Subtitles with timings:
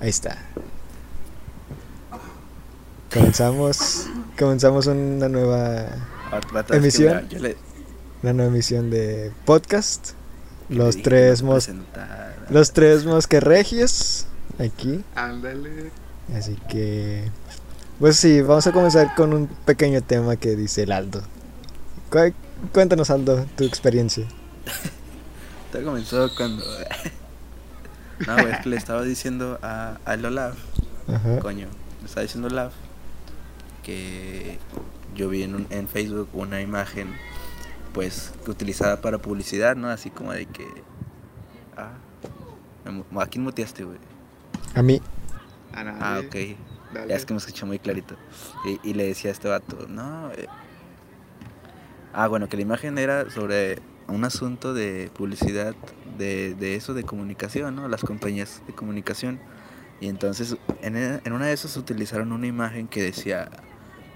[0.00, 0.38] Ahí está.
[3.12, 4.06] Comenzamos,
[4.38, 5.86] comenzamos una nueva
[6.70, 7.28] emisión.
[8.22, 10.10] Una nueva emisión de podcast.
[10.68, 11.70] Los tres mos,
[12.50, 14.26] los tres mosquerregios
[14.58, 15.02] aquí.
[15.14, 15.90] Ándale.
[16.34, 17.30] Así que
[17.98, 21.20] pues sí, vamos a comenzar con un pequeño tema que dice el Aldo.
[22.72, 24.24] Cuéntanos Aldo tu experiencia.
[25.72, 26.64] Todo comenzó cuando
[28.26, 30.56] no, güey, es que le estaba diciendo a, a Lolaf,
[31.40, 31.68] coño,
[32.00, 32.72] le estaba diciendo Love
[33.88, 34.58] que
[35.14, 37.08] yo vi en, en Facebook una imagen,
[37.94, 39.88] pues, utilizada para publicidad, ¿no?
[39.88, 40.66] Así como de que.
[41.74, 41.94] Ah,
[43.18, 43.98] ¿a quién muteaste, güey?
[44.74, 45.00] A mí.
[45.72, 46.36] Ah, ok.
[47.08, 48.16] Ya es que me escuché muy clarito.
[48.84, 50.30] Y, le decía a este vato, no.
[50.32, 50.48] Eh".
[52.12, 55.74] Ah, bueno, que la imagen era sobre un asunto de publicidad
[56.18, 57.88] de, de eso de comunicación, ¿no?
[57.88, 59.38] Las compañías de comunicación.
[60.00, 63.50] Y entonces en, en una de esas utilizaron una imagen que decía,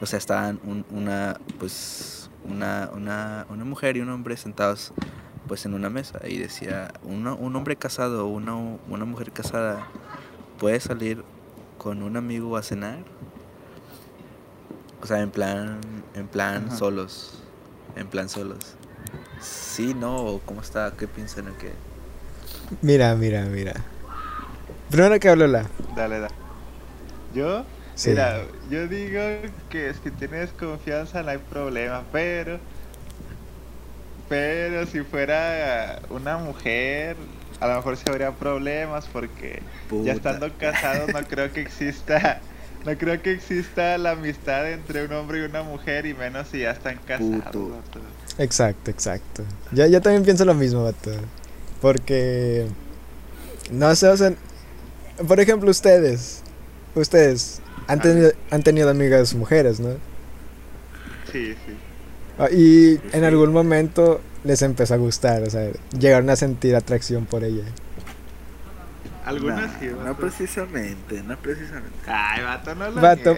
[0.01, 4.93] o sea, estaban una, pues, una, una, una mujer y un hombre sentados
[5.47, 9.87] pues en una mesa y decía, un hombre casado o una, una mujer casada
[10.59, 11.25] puede salir
[11.79, 12.99] con un amigo a cenar.
[15.03, 15.81] O sea, en plan,
[16.15, 17.43] en plan solos,
[17.97, 18.77] en plan solos.
[19.41, 20.93] Sí, no, ¿cómo está?
[20.97, 21.73] ¿Qué piensan en qué?
[22.81, 23.75] Mira, mira, mira.
[24.91, 25.67] Primero que hablo la.
[25.95, 26.35] Dale, dale.
[27.35, 27.65] ¿Yo?
[28.07, 29.21] Mira, yo digo
[29.69, 32.59] que si tienes confianza no hay problema, pero.
[34.29, 37.17] Pero si fuera una mujer,
[37.61, 39.63] a lo mejor se habría problemas porque
[40.05, 42.41] ya estando casados no creo que exista.
[42.85, 46.63] No creo que exista la amistad entre un hombre y una mujer y menos si
[46.63, 47.53] ya están casados.
[48.39, 49.45] Exacto, exacto.
[49.71, 51.13] Ya, yo también pienso lo mismo, vato.
[51.83, 52.67] Porque.
[53.71, 54.33] No sé, o sea.
[55.29, 56.43] Por ejemplo, ustedes.
[56.95, 59.91] Ustedes han tenido, han tenido amigas mujeres, ¿no?
[61.31, 61.77] Sí, sí.
[62.39, 67.27] Ah, y en algún momento les empezó a gustar, o sea, llegaron a sentir atracción
[67.27, 67.65] por ella.
[69.25, 71.97] Algunas sí, No precisamente, no precisamente.
[72.07, 73.37] Ay, vato, no lo vato,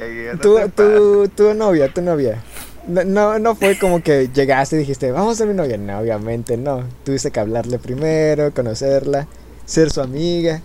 [0.75, 2.43] tú, tu novia, tu novia.
[2.87, 5.79] No, no, fue como que llegaste y dijiste, vamos a ser mi novia.
[5.79, 6.85] No, obviamente no.
[7.05, 9.27] Tuviste que hablarle primero, conocerla,
[9.65, 10.61] ser su amiga.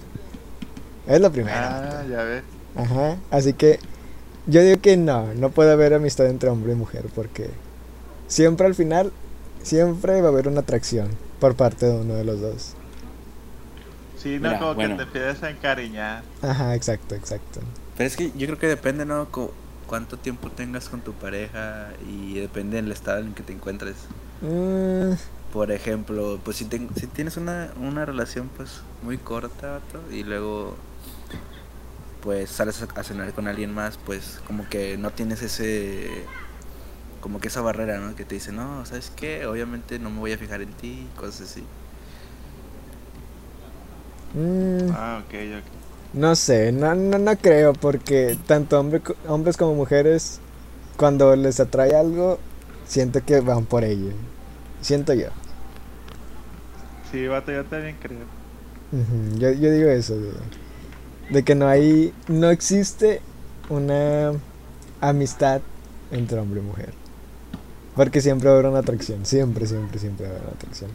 [1.08, 1.58] Es lo primero.
[1.58, 2.44] Ah, ya ves.
[2.76, 3.18] Ajá.
[3.32, 3.80] Así que
[4.48, 7.50] yo digo que no, no puede haber amistad entre hombre y mujer porque
[8.28, 9.12] siempre al final,
[9.64, 11.10] siempre va a haber una atracción
[11.40, 12.76] por parte de uno de los dos.
[14.22, 16.24] Sí, no, como que te pides a encariñar.
[16.42, 17.62] Ajá, exacto, exacto.
[17.98, 19.28] Pero es que yo creo que depende, ¿no?
[19.88, 23.96] cuánto tiempo tengas con tu pareja y depende del estado en el que te encuentres.
[24.42, 25.14] Mm.
[25.52, 29.80] Por ejemplo, pues si, si tienes una, una relación pues muy corta
[30.12, 30.76] y luego
[32.22, 36.26] pues sales a cenar con alguien más, pues como que no tienes ese
[37.22, 38.16] como que esa barrera, ¿no?
[38.16, 39.46] Que te dice, no, ¿sabes qué?
[39.46, 41.64] Obviamente no me voy a fijar en ti, cosas así.
[44.34, 44.92] Mm.
[44.92, 45.80] Ah, ok, ok.
[46.14, 50.40] No sé, no, no, no creo, porque tanto hombres como mujeres,
[50.98, 52.40] cuando les atrae algo,
[52.86, 54.12] siento que van por ello.
[54.82, 55.28] Siento yo.
[57.12, 58.20] Sí, vato, yo también creo.
[59.38, 60.16] yo, yo digo eso,
[61.30, 63.22] de, que no hay, no existe
[63.70, 64.34] una
[65.00, 65.62] amistad
[66.12, 66.94] entre hombre y mujer.
[67.96, 70.90] Porque siempre habrá una atracción, siempre, siempre, siempre habrá una atracción.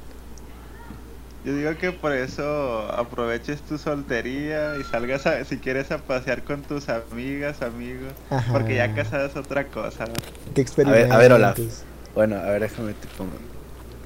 [1.44, 6.43] Yo digo que por eso aproveches tu soltería y salgas a, si quieres a pasear
[6.43, 8.15] con tus amigas, amigos,
[8.50, 10.06] porque ya casada es otra cosa.
[10.55, 11.15] ¿Qué experiencia?
[11.15, 11.59] A ver, a ver, Olaf.
[12.15, 13.32] Bueno, a ver, déjame te pongo.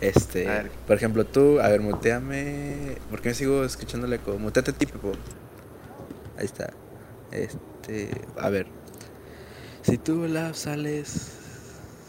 [0.00, 0.48] Este,
[0.86, 2.96] por ejemplo, tú, a ver, muteame.
[3.08, 5.12] ¿Por qué me sigo escuchándole como muteate tipo?
[6.36, 6.72] Ahí está.
[7.30, 8.66] Este, a ver.
[9.82, 11.37] Si tú, Olaf, sales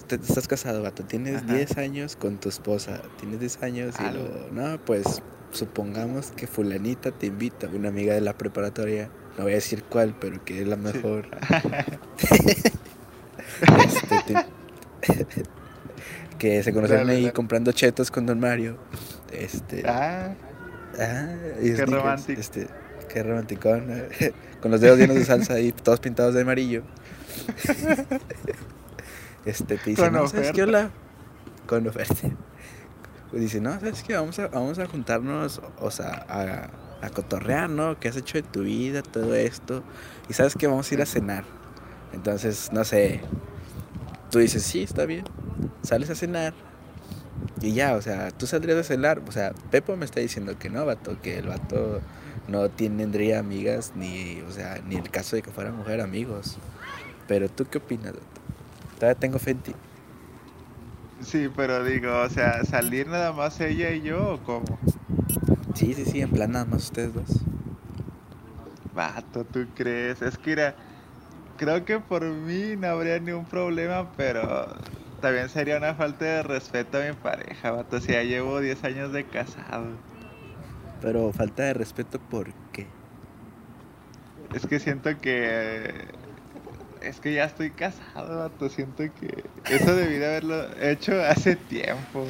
[0.10, 4.52] te, estás casado, vato, tienes 10 años con tu esposa, tienes 10 años y lo,
[4.52, 5.22] no, pues
[5.52, 10.16] supongamos que fulanita te invita, una amiga de la preparatoria, no voy a decir cuál,
[10.20, 11.28] pero que es la mejor.
[13.84, 14.36] Este,
[16.38, 18.78] que se conocieron ahí comprando chetos con Don Mario.
[19.34, 20.34] Este, ah,
[20.98, 22.40] ah qué romántico.
[22.40, 22.68] Este,
[23.12, 23.70] qué romántico.
[24.62, 26.84] con los dedos llenos de salsa y todos pintados de amarillo.
[29.50, 30.64] este, te dice, no, ¿sabes qué?
[30.64, 30.92] Hola.
[31.68, 32.30] Con oferta.
[33.32, 34.16] Dice, no, ¿sabes qué?
[34.16, 38.00] Vamos a, vamos a juntarnos, o sea, a, a cotorrear, ¿no?
[38.00, 39.04] ¿Qué has hecho de tu vida?
[39.04, 39.84] Todo esto.
[40.30, 40.68] Y ¿sabes qué?
[40.68, 41.44] Vamos a ir a cenar.
[42.14, 43.22] Entonces, no sé.
[44.32, 45.26] Tú dices, sí, está bien.
[45.84, 46.54] Sales a cenar.
[47.62, 49.22] Y ya, o sea, tú saldrías a cenar.
[49.28, 52.02] O sea, Pepo me está diciendo que no, vato, que el vato
[52.48, 56.58] no tendría amigas, ni, o sea, ni el caso de que fuera mujer, amigos.
[57.28, 58.14] Pero tú qué opinas,
[59.00, 59.74] Todavía tengo fe en ti.
[61.22, 64.78] Sí, pero digo, o sea, salir nada más ella y yo o cómo?
[65.74, 67.30] Sí, sí, sí, en plan nada más ustedes dos.
[68.94, 70.22] Vato, ¿tú crees?
[70.22, 70.76] Es que era,
[71.58, 74.68] creo que por mí no habría ningún problema, pero
[75.22, 79.14] también sería una falta de respeto a mi pareja, vato, si ya llevo 10 años
[79.14, 79.88] de casado.
[81.02, 82.88] Pero falta de respeto, ¿por qué?
[84.54, 86.19] Es que siento que
[87.02, 88.70] es que ya estoy casado, vato.
[88.70, 92.26] Siento que eso debí de haberlo hecho hace tiempo.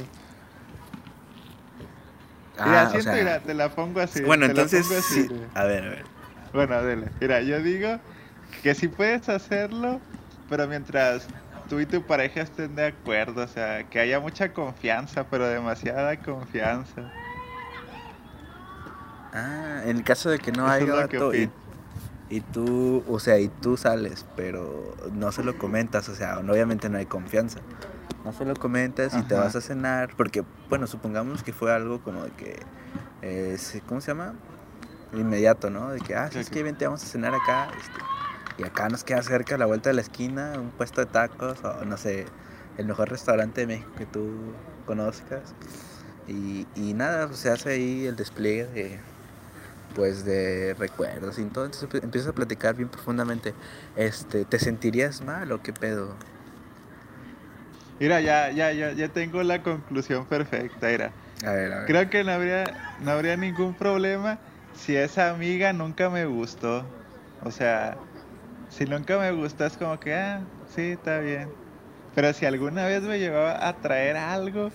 [2.57, 4.21] Ah, mira, siento, te la pongo así.
[4.21, 5.27] Bueno, entonces, sí.
[5.53, 6.05] A ver, a ver.
[6.53, 7.07] Bueno, dale.
[7.21, 7.99] Mira, yo digo
[8.63, 10.01] que si puedes hacerlo,
[10.49, 11.27] pero mientras
[11.69, 16.17] tú y tu pareja estén de acuerdo, o sea, que haya mucha confianza, pero demasiada
[16.17, 17.11] confianza.
[19.31, 21.31] Ah, en el caso de que no haya vato
[22.29, 26.89] y tú, o sea, y tú sales, pero no se lo comentas, o sea, obviamente
[26.89, 27.59] no hay confianza.
[28.23, 32.01] No se lo comentas y te vas a cenar, porque, bueno, supongamos que fue algo
[32.01, 32.59] como de que,
[33.21, 34.33] eh, ¿cómo se llama?
[35.13, 35.89] Inmediato, ¿no?
[35.89, 39.23] De que, ah, es que vente, vamos a cenar acá, este, y acá nos queda
[39.23, 42.25] cerca, a la vuelta de la esquina, un puesto de tacos, o no sé,
[42.77, 44.53] el mejor restaurante de México que tú
[44.85, 45.55] conozcas.
[46.27, 48.99] Y, y nada, se hace ahí el despliegue de
[49.95, 53.53] pues de recuerdos y todo, entonces empiezas a platicar bien profundamente.
[53.95, 56.15] Este, ¿te sentirías mal o qué pedo?
[57.99, 61.11] Mira, ya, ya, ya, ya tengo la conclusión perfecta, mira.
[61.45, 61.87] A ver, a ver.
[61.87, 64.39] Creo que no habría, no habría ningún problema
[64.73, 66.85] si esa amiga nunca me gustó.
[67.43, 67.97] O sea,
[68.69, 70.41] si nunca me gustó es como que, ah,
[70.73, 71.49] sí, está bien.
[72.15, 74.71] Pero si alguna vez me llevaba a traer algo,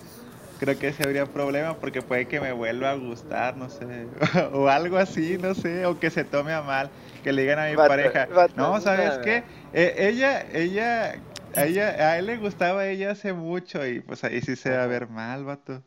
[0.59, 4.07] creo que ese habría problema porque puede que me vuelva a gustar, no sé,
[4.53, 6.89] o algo así, no sé, o que se tome a mal,
[7.23, 9.43] que le digan a mi pareja, no, ¿sabes qué?
[9.73, 11.15] E, ella, ella,
[11.55, 14.69] a ella, a él le gustaba a ella hace mucho y pues ahí sí se
[14.71, 15.83] va a ver mal, vato.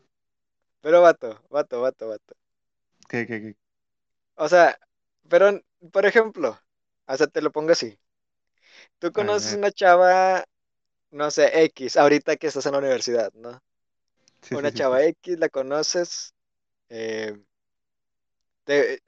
[0.81, 2.35] Pero vato, vato, vato, vato.
[3.07, 3.55] ¿Qué, qué, qué?
[4.35, 4.79] O sea,
[5.27, 5.59] pero,
[5.91, 6.57] por ejemplo,
[7.07, 7.99] o sea, te lo pongo así.
[8.99, 10.43] Tú conoces una chava,
[11.11, 13.61] no sé, X, ahorita que estás en la universidad, ¿no?
[14.51, 16.33] Una chava X, la conoces,
[16.89, 17.37] eh,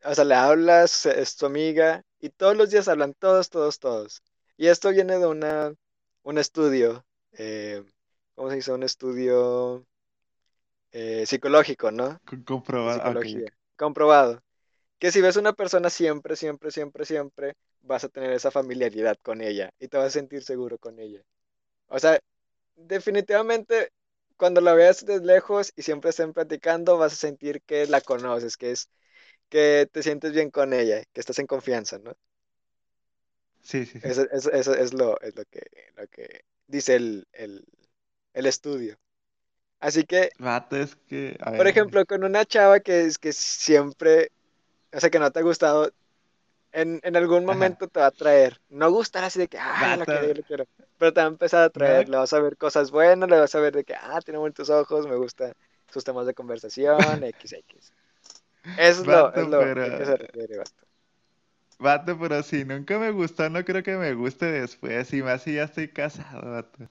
[0.03, 4.23] o sea, le hablas, es tu amiga, y todos los días hablan, todos, todos, todos.
[4.57, 5.73] Y esto viene de una,
[6.23, 7.83] un estudio, eh,
[8.35, 8.71] ¿cómo se dice?
[8.71, 9.85] Un estudio
[10.91, 12.19] eh, psicológico, ¿no?
[12.25, 13.19] Comprobado.
[13.75, 14.43] Comprobado.
[14.99, 19.41] Que si ves una persona siempre, siempre, siempre, siempre, vas a tener esa familiaridad con
[19.41, 21.21] ella y te vas a sentir seguro con ella.
[21.87, 22.19] O sea,
[22.75, 23.91] definitivamente
[24.41, 28.57] cuando la veas desde lejos y siempre estén platicando, vas a sentir que la conoces,
[28.57, 28.89] que es
[29.49, 32.15] que te sientes bien con ella, que estás en confianza, ¿no?
[33.61, 34.01] Sí, sí, sí.
[34.01, 35.61] Eso, es, lo, es lo, que,
[35.95, 37.27] lo que dice el,
[38.33, 38.97] estudio.
[39.79, 40.31] Así que,
[40.71, 44.31] es que por ejemplo, con una chava que es que siempre,
[44.91, 45.93] o sea, que no te ha gustado,
[46.73, 48.59] en, algún momento te va a traer.
[48.69, 50.65] No gustará así de que, ah, lo quiero, lo quiero
[51.01, 53.55] pero te va a empezar a traer, le vas a ver cosas buenas, le vas
[53.55, 55.51] a ver de que, ah, tiene bonitos ojos, me gustan
[55.91, 56.99] sus temas de conversación,
[57.41, 57.91] XX.
[58.77, 60.71] Es lo, es lo que se refiere, Vato.
[61.79, 65.55] Vato, pero si nunca me gustó, no creo que me guste después, y más si
[65.55, 66.87] ya estoy casado, vato.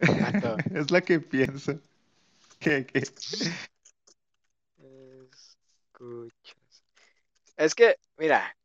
[0.74, 1.80] es lo que pienso.
[2.58, 2.98] ¿Qué, qué?
[5.98, 6.84] Escuchas.
[7.56, 8.56] Es que, mira.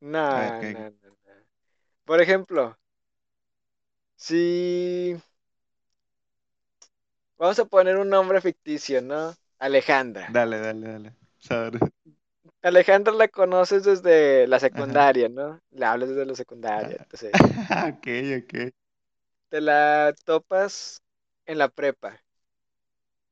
[0.00, 1.08] No, no, no, no.
[2.04, 2.78] Por ejemplo,
[4.16, 5.16] si...
[7.36, 9.34] Vamos a poner un nombre ficticio, ¿no?
[9.58, 10.28] Alejandra.
[10.32, 11.12] Dale, dale, dale.
[12.62, 15.60] Alejandra la conoces desde la secundaria, ¿no?
[15.70, 16.96] Le hablas desde la secundaria.
[16.98, 17.02] Ah.
[17.04, 17.32] Entonces,
[17.94, 18.72] ok, ok.
[19.48, 21.02] Te la topas
[21.46, 22.20] en la prepa.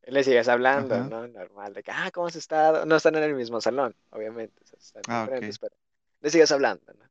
[0.07, 1.27] Le sigues hablando, ¿no?
[1.27, 2.87] Normal, de que, ah, ¿cómo has estado?
[2.87, 4.55] No están en el mismo salón, obviamente.
[4.79, 5.75] están ah, diferentes, pero
[6.21, 7.05] le sigues hablando, ¿no?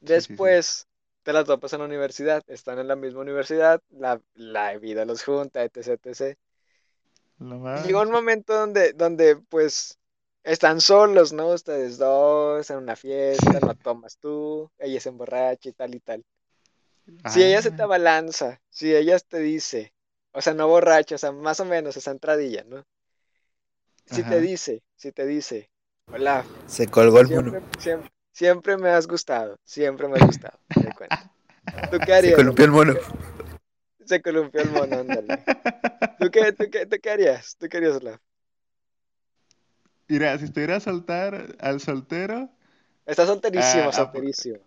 [0.00, 0.86] Después
[1.24, 5.24] te las topas en la universidad, están en la misma universidad, la, la vida los
[5.24, 6.38] junta, etc, etc.
[7.84, 9.98] Llegó un momento donde, donde pues
[10.44, 11.48] están solos, ¿no?
[11.48, 16.24] Ustedes dos en una fiesta, no tomas tú, ella se emborracha y tal y tal.
[17.28, 17.84] Si ella se te ah.
[17.84, 19.92] abalanza, si ella te dice,
[20.36, 22.84] o sea, no borracha, o sea, más o menos esa entradilla, ¿no?
[24.04, 25.70] Si te dice, si te dice,
[26.12, 26.44] hola.
[26.66, 27.60] Se colgó el mono.
[28.32, 31.16] Siempre me has gustado, siempre me has gustado, te cuento.
[31.90, 32.32] ¿Tú qué harías?
[32.32, 32.94] Se columpió el mono.
[34.04, 35.42] Se columpió el mono, ándale.
[36.20, 37.56] ¿Tú qué, tú qué, tú qué harías?
[37.56, 38.20] ¿Tú qué harías, Olaf?
[40.06, 42.50] Mira, si estuviera a soltar al soltero.
[43.06, 44.58] Está solterísimo, ah, ah, solterísimo.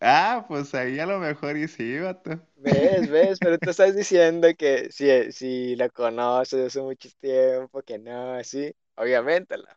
[0.00, 2.40] Ah, pues ahí a lo mejor y sí, vato.
[2.56, 3.38] ¿Ves, ves?
[3.40, 8.74] Pero tú estás diciendo que si, si la conoces hace mucho tiempo, que no, así,
[8.96, 9.76] obviamente la.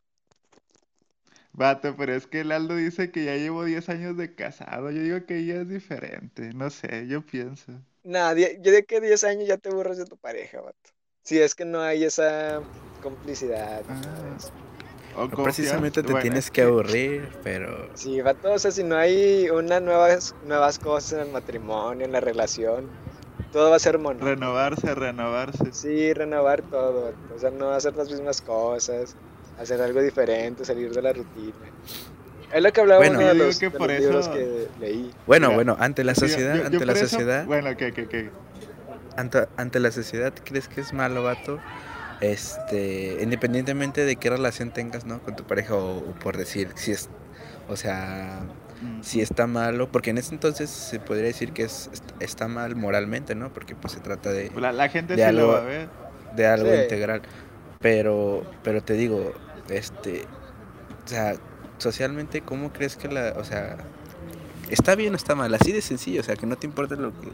[1.54, 4.90] Vato, pero es que el Aldo dice que ya llevo 10 años de casado.
[4.90, 6.54] Yo digo que ya es diferente.
[6.54, 7.74] No sé, yo pienso.
[8.04, 10.92] No, yo digo que 10 años ya te burras de tu pareja, vato.
[11.24, 12.62] Si es que no hay esa
[13.02, 13.84] complicidad.
[13.90, 14.71] Ah.
[15.44, 17.90] Precisamente te tienes que aburrir, pero...
[17.94, 22.12] Sí, vato, o sea, si no hay unas nuevas, nuevas cosas en el matrimonio, en
[22.12, 22.88] la relación,
[23.52, 24.24] todo va a ser mono.
[24.24, 25.72] Renovarse, renovarse.
[25.72, 29.16] Sí, renovar todo, o sea, no hacer las mismas cosas
[29.62, 31.54] hacer algo diferente, salir de la rutina.
[32.52, 35.12] Es lo que hablaba bueno, de los, que por libros que leí.
[35.26, 37.46] Bueno, bueno, ante la sociedad, ante la sociedad.
[37.46, 38.30] Bueno, ¿qué, qué, qué?
[39.16, 41.60] Ante, ante la sociedad, ¿crees que es malo, vato?
[42.22, 45.20] Este, independientemente de qué relación tengas, ¿no?
[45.22, 47.10] Con tu pareja o, por decir si es,
[47.68, 48.42] o sea,
[48.82, 49.02] mm.
[49.02, 53.34] si está malo, porque en ese entonces se podría decir que es, está mal moralmente,
[53.34, 53.52] ¿no?
[53.52, 54.52] Porque pues se trata de...
[54.56, 55.90] La, gente de algo, lo va a ver.
[56.36, 57.24] De algo integral.
[57.80, 59.34] Pero, pero te digo,
[59.70, 60.26] este,
[61.06, 61.36] o sea,
[61.80, 63.78] socialmente, ¿cómo crees que la, o sea,
[64.70, 65.54] está bien o está mal?
[65.56, 67.30] Así de sencillo, o sea, que no te importa lo que,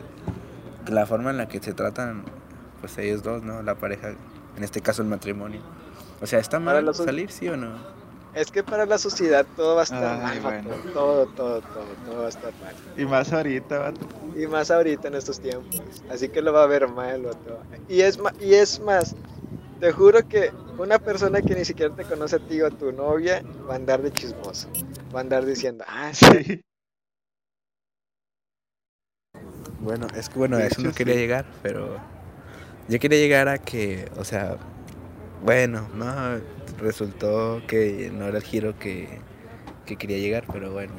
[0.91, 2.24] la forma en la que se tratan,
[2.79, 3.62] pues ellos dos, ¿no?
[3.62, 4.13] La pareja,
[4.57, 5.61] en este caso el matrimonio.
[6.19, 7.77] O sea, ¿está mal salir, sí o no?
[8.33, 12.25] Es que para la sociedad todo va a estar mal, todo, todo, todo, todo va
[12.25, 12.75] a estar mal.
[12.95, 14.07] Y más ahorita, vato.
[14.35, 15.81] Y más ahorita en estos tiempos.
[16.11, 17.59] Así que lo va a ver mal, vato.
[17.87, 19.15] Y es, y es más,
[19.79, 22.91] te juro que una persona que ni siquiera te conoce a ti o a tu
[22.91, 24.67] novia va a andar de chismoso.
[25.15, 26.61] Va a andar diciendo, ah, sí.
[29.79, 31.99] Bueno, es que bueno, a eso no quería llegar, pero
[32.88, 34.58] yo quería llegar a que, o sea,
[35.44, 36.39] bueno, no,
[36.79, 39.08] resultó que no era el giro que,
[39.86, 40.94] que quería llegar, pero bueno.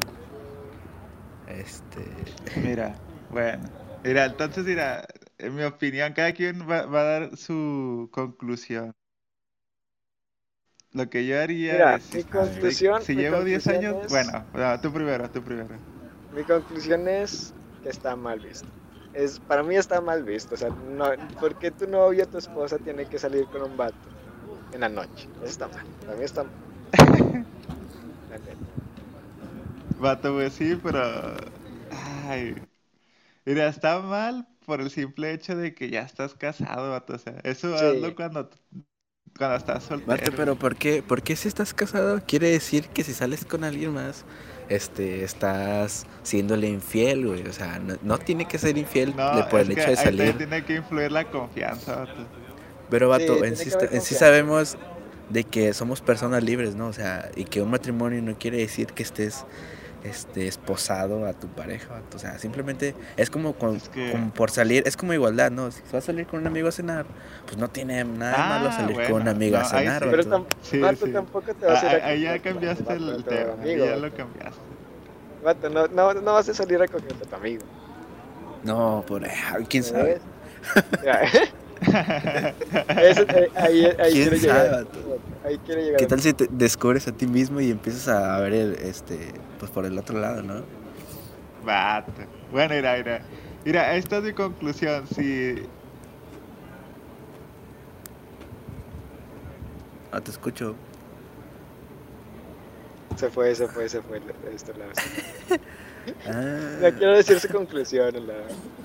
[1.49, 2.61] Este.
[2.61, 2.95] Mira,
[3.31, 3.69] bueno.
[4.05, 5.07] Mira, entonces, mira,
[5.39, 8.95] en mi opinión, cada quien va, a dar su conclusión.
[10.93, 14.47] Lo que yo haría es, mi conclusión, si, llevo 10 años, bueno,
[14.81, 15.77] tú primero, tú primero.
[16.35, 18.69] Mi conclusión es que está mal visto.
[19.19, 21.07] Es, para mí está mal visto, o sea, no,
[21.41, 23.97] ¿por qué tu novia, tu esposa tiene que salir con un vato
[24.73, 25.29] en la noche?
[25.39, 27.47] Eso está mal, para mí está mal.
[29.99, 31.03] vato, pues sí, pero...
[32.29, 32.55] Ay,
[33.45, 37.15] mira, está mal, por el simple hecho de que ya estás casado, vato.
[37.15, 38.49] O sea, eso hazlo cuando,
[39.37, 40.33] cuando estás soltero.
[40.37, 42.23] pero ¿por qué, ¿por qué si estás casado?
[42.25, 44.25] Quiere decir que si sales con alguien más,
[44.69, 47.47] este, estás siéndole infiel, güey.
[47.47, 49.15] O sea, no, tiene que ser infiel
[49.51, 50.37] por el hecho de salir.
[50.37, 52.27] tiene que influir la confianza, vato.
[52.91, 54.79] Pero, vato, en, sí, en sí sabemos
[55.29, 56.89] de que somos personas libres, ¿no?
[56.89, 59.45] O sea, y que un matrimonio no quiere decir que estés
[60.05, 62.03] este, esposado a tu pareja.
[62.15, 65.71] O sea, simplemente es como, por salir, es como igualdad, ¿no?
[65.71, 67.07] Si vas a salir con un amigo a cenar,
[67.47, 70.07] pues no tiene nada de malo ah, salir con un amigo a cenar.
[70.09, 70.25] pero
[71.13, 74.61] tampoco te vas a ir a Ahí ya cambiaste el tema, amigo, ya lo cambiaste.
[75.45, 77.63] Vato, no, no, no vas a salir a coger a tu amigo.
[78.65, 79.27] No, por
[79.69, 80.21] quién sabe.
[81.81, 84.87] Eso, eh, ahí, ahí quiero llegar.
[85.45, 85.97] Ahí quiero llegar.
[85.99, 89.71] ¿Qué tal si te descubres a ti mismo y empiezas a ver el, este, pues
[89.71, 90.63] por el otro lado, ¿no?
[91.65, 92.13] Vato.
[92.51, 93.23] Bueno, mira, mira.
[93.65, 95.07] Mira, esta es mi conclusión.
[95.07, 95.63] Si.
[100.11, 100.75] Ah, te escucho.
[103.17, 104.21] Se fue, se fue, se fue.
[104.55, 104.87] Esto, la...
[106.27, 106.79] ah.
[106.81, 108.35] No quiero decir su conclusión, la...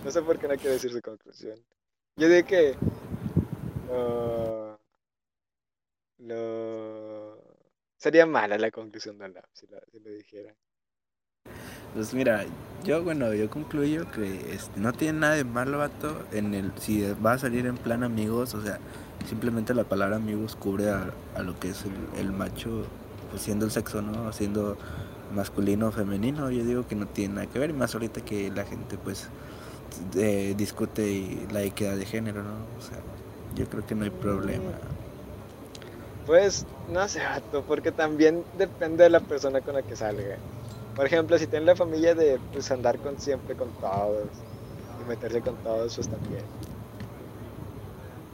[0.04, 1.56] No sé por qué no quiero decir su conclusión.
[2.16, 2.76] Yo dije que.
[6.20, 7.38] lo...
[7.98, 10.54] Sería mala la conclusión de la si, lo dijera.
[11.94, 12.46] Pues mira,
[12.84, 17.02] yo bueno, yo concluyo que este, no tiene nada de malo, vato, en el si
[17.26, 18.80] va a salir en plan amigos, o sea,
[19.28, 21.86] simplemente la palabra amigos cubre a, lo que es
[22.18, 22.86] el, macho,
[23.30, 24.34] pues siendo el sexo, ¿no?
[24.34, 24.78] Siendo
[25.34, 28.52] masculino o femenino, yo digo que no tiene nada que ver, y más ahorita que
[28.52, 29.30] la gente pues
[30.56, 32.56] discute la equidad de género, ¿no?
[32.80, 32.98] O sea,
[33.56, 34.72] yo creo que no hay problema.
[36.26, 40.38] Pues no sé, vato, porque también depende de la persona con la que salga.
[40.96, 44.28] Por ejemplo, si tiene la familia de pues andar con siempre con todos
[45.04, 46.44] y meterse con todos, pues también.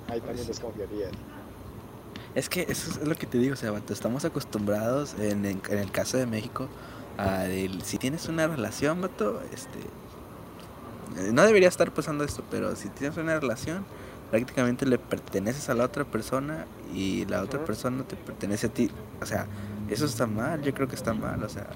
[0.07, 1.07] Ahí también pues desconfiaría.
[2.35, 5.61] Es que eso es lo que te digo, o sea, vato, estamos acostumbrados en, en,
[5.69, 6.67] el caso de México
[7.17, 9.79] a el, si tienes una relación, vato, este,
[11.31, 13.85] no debería estar pasando esto, pero si tienes una relación,
[14.29, 18.91] prácticamente le perteneces a la otra persona y la otra persona te pertenece a ti.
[19.21, 19.47] O sea,
[19.89, 21.67] eso está mal, yo creo que está mal, o sea,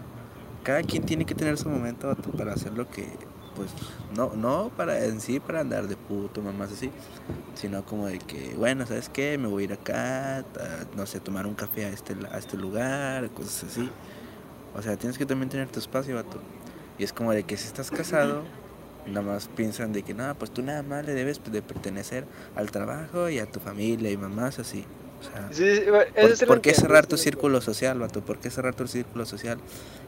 [0.63, 3.07] cada quien tiene que tener su momento para hacer lo que,
[3.55, 3.71] pues,
[4.15, 6.91] no, no para en sí para andar de puto, mamás así,
[7.55, 9.37] sino como de que, bueno, ¿sabes qué?
[9.37, 10.45] Me voy a ir acá,
[10.95, 13.89] no sé, tomar un café a este, a este lugar, cosas así.
[14.75, 16.39] O sea, tienes que también tener tu espacio, vato.
[16.97, 18.43] Y es como de que si estás casado,
[19.07, 22.71] nada más piensan de que, no, pues tú nada más le debes de pertenecer al
[22.71, 24.85] trabajo y a tu familia y mamás así.
[25.19, 28.21] O sea, por, qué cerrar tu círculo social, vato?
[28.21, 29.57] ¿Por qué cerrar tu círculo social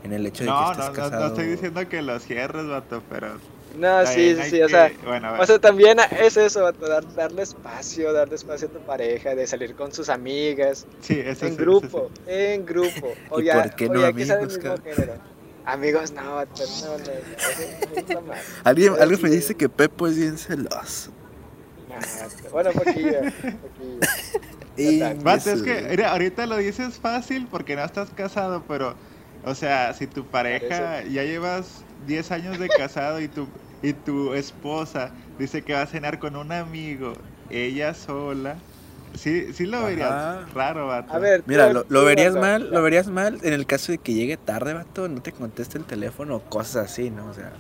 [0.04, 1.22] en el hecho de que estés no, casado?
[1.22, 3.38] No, estoy diciendo que lo cierres, vato, pero...
[3.78, 4.92] No, sí, sí, sí, o sea,
[5.40, 9.76] o sea, también es eso, vato, darle espacio, darle espacio a tu pareja, de salir
[9.76, 10.86] con sus amigas.
[11.02, 13.14] Sí, eso En grupo, en grupo.
[13.30, 14.60] O ¿Y por qué no amigos,
[15.66, 21.12] Amigos, no, no, no, no, Alguien, alguien me dice que Pepo es bien celoso.
[22.52, 23.20] bueno, poquillo,
[23.62, 24.00] poquillo.
[24.78, 28.96] Y es que ahorita lo dices fácil porque no estás casado, pero,
[29.44, 33.48] o sea, si tu pareja ya llevas 10 años de casado y tu,
[33.82, 37.14] y tu esposa dice que va a cenar con un amigo,
[37.50, 38.58] ella sola,
[39.18, 41.14] sí, sí lo verías raro, vato.
[41.14, 44.38] A ver, Mira, lo, verías mal, lo verías mal en el caso de que llegue
[44.38, 47.28] tarde, vato, no te conteste el teléfono o cosas así, ¿no?
[47.28, 47.52] O sea,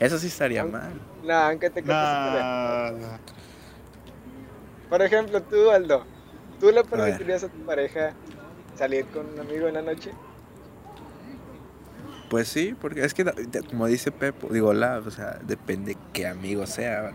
[0.00, 0.92] eso sí estaría mal.
[1.24, 3.18] No, aunque te conteste
[4.88, 6.04] Por ejemplo, tú, Aldo.
[6.60, 8.14] ¿Tú le permitirías a, tu pareja
[8.76, 10.12] salir con un amigo en la noche?
[12.30, 13.24] Pues sí, porque es que
[13.68, 17.12] como dice Pepo, digo la, o sea, depende qué amigo sea,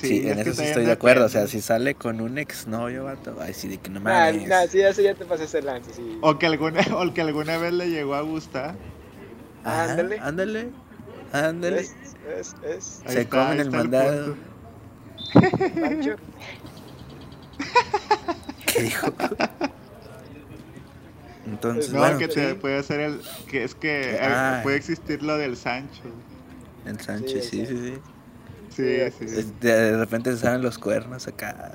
[0.00, 3.36] Sí, en eso sí estoy de acuerdo, o sea, si sale con un exnovio, vato,
[3.38, 4.48] ay, sí, de que no mames.
[4.48, 6.18] Nah, sí, eso ya te pasaste el lance, sí.
[6.22, 8.76] O que alguna, o que alguna vez le llegó a gustar.
[9.62, 10.18] ándale.
[10.20, 10.70] Ándale,
[11.32, 11.80] ándale.
[11.80, 11.94] Es,
[12.38, 13.02] es, es.
[13.06, 14.36] Se comen el mandado.
[18.66, 19.12] ¿Qué dijo?
[21.46, 23.20] Entonces, no, que te puede hacer el.
[23.48, 24.60] que es que ah.
[24.62, 26.04] puede existir lo del Sancho.
[26.86, 27.76] El Sancho, sí, sí, sí.
[27.76, 27.98] Sí,
[28.70, 29.52] sí.
[29.60, 31.72] De repente salen los cuernos acá.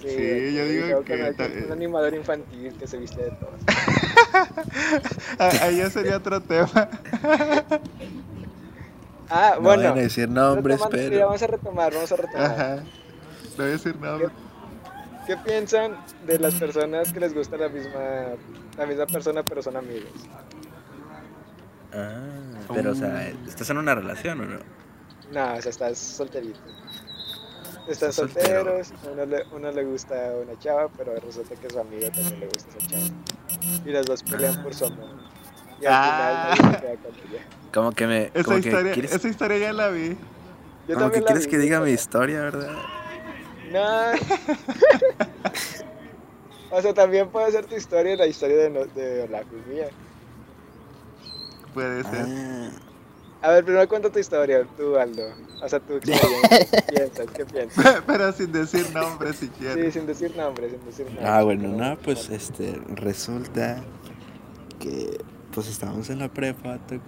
[0.00, 1.34] Sí, yo digo que.
[1.66, 3.52] Un animador infantil que se viste de todo.
[5.62, 6.70] Ahí ya sería otro tema.
[9.30, 9.82] ah, bueno.
[9.82, 11.26] No van a decir nombres, pero.
[11.26, 12.50] Vamos a retomar, vamos a retomar.
[12.50, 12.76] Ajá.
[12.76, 12.84] No
[13.56, 14.30] voy a decir nombres.
[15.26, 18.34] ¿Qué piensan de las personas que les gusta la misma,
[18.76, 20.12] la misma persona pero son amigos?
[21.94, 22.20] Ah,
[22.74, 24.83] pero o sea, ¿estás en una relación o no?
[25.32, 26.60] No, o sea, estás solterito.
[27.88, 32.40] Están solteros, uno le, uno le gusta una chava, pero resulta que su amigo también
[32.40, 33.04] le gusta esa chava.
[33.84, 35.08] Y las dos pelean por su amor.
[35.80, 36.54] Y al ah.
[36.56, 37.46] final queda con ella.
[37.72, 38.30] Como que me.
[38.32, 40.16] Esa, historia, esa historia ya la vi.
[40.88, 42.72] Yo como que quieres que diga mi historia, ¿verdad?
[43.70, 44.12] No.
[46.76, 49.88] o sea, también puede ser tu historia la historia de, de la mía.
[51.74, 52.26] Puede ser.
[52.28, 52.70] Ah.
[53.44, 55.22] A ver, primero cuenta tu historia, tú, Aldo.
[55.62, 56.48] O sea, tu experiencia.
[56.70, 57.26] ¿Qué piensas?
[57.26, 58.02] ¿Qué piensas?
[58.06, 59.92] Pero sin decir nombres, si quieres.
[59.92, 61.26] Sí, sin decir nombres, sin decir nombres.
[61.26, 63.84] Ah, bueno, no, pues este, resulta
[64.80, 65.18] que
[65.52, 67.00] pues estábamos en la prepa con,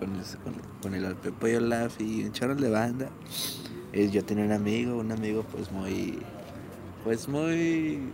[0.45, 3.09] con, con el Pepo y Olaf y un chorro de banda.
[3.95, 6.19] Eh, yo tenía un amigo, un amigo pues muy
[7.03, 8.11] pues muy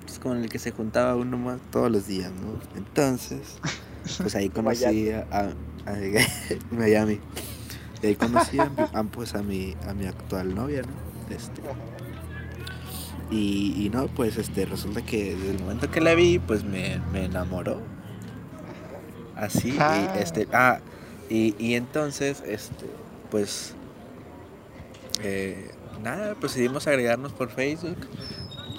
[0.00, 2.58] pues con el que se juntaba uno más todos los días, ¿no?
[2.78, 3.58] Entonces,
[4.16, 5.52] pues ahí conocí a, a,
[6.70, 7.20] Miami.
[8.02, 8.68] Y ahí conocí a,
[9.04, 11.34] pues a mi a mi actual novia, ¿no?
[11.34, 11.62] Este.
[13.30, 17.00] Y, y, no, pues este resulta que desde el momento que la vi, pues me,
[17.12, 17.80] me enamoró.
[19.34, 20.14] Así, y ah.
[20.18, 20.80] este, ah,
[21.30, 22.86] y, y entonces, este,
[23.30, 23.74] pues
[25.22, 25.70] eh,
[26.02, 27.96] nada, pues decidimos agregarnos por Facebook.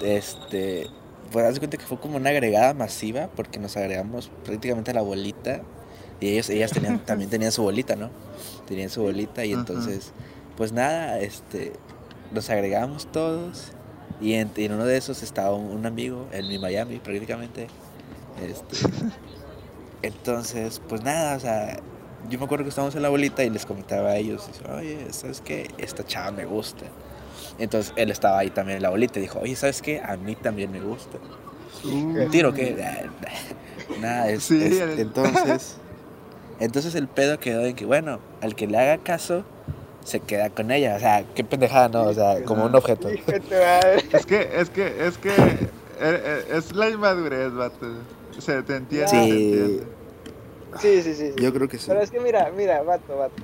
[0.00, 0.86] Este,
[1.32, 5.02] pues haz cuenta que fue como una agregada masiva porque nos agregamos prácticamente a la
[5.02, 5.62] bolita
[6.20, 8.10] y ellos, ellas tenían, también tenían su bolita, ¿no?
[8.66, 10.12] Tenían su bolita y entonces,
[10.56, 11.72] pues nada, este,
[12.32, 13.72] nos agregamos todos
[14.20, 17.68] y en, uno de esos estaba un, amigo en mi Miami prácticamente.
[18.42, 18.88] Este,
[20.02, 21.80] entonces, pues nada, o sea,
[22.28, 25.40] yo me acuerdo que estábamos en la bolita y les comentaba a ellos, oye, ¿sabes
[25.40, 25.70] qué?
[25.78, 26.84] Esta chava me gusta.
[27.58, 30.00] Entonces él estaba ahí también en la bolita y dijo, oye, ¿sabes qué?
[30.00, 31.18] A mí también me gusta.
[31.84, 32.76] ¿Un tiro qué?
[34.00, 35.78] Nada, es, entonces...
[36.58, 39.44] Entonces el pedo quedó en que, bueno, al que le haga caso,
[40.06, 40.96] se queda con ella.
[40.96, 42.04] O sea, qué pendejada, ¿no?
[42.04, 43.08] O sea, como un objeto.
[43.08, 45.68] es que, es que, es que, eh,
[46.00, 47.86] eh, es la inmadurez, vato.
[48.36, 49.80] O sea, te entiendo, sí.
[49.82, 49.96] te.
[50.78, 51.86] Sí, sí, sí, Yo creo que sí.
[51.88, 53.42] Pero es que mira, mira, vato, vato.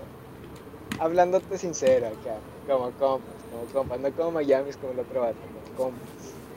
[0.98, 5.36] hablándote sincero acá, como compas, como compas, no como Miami, es como el otro vato,
[5.74, 6.08] como compas.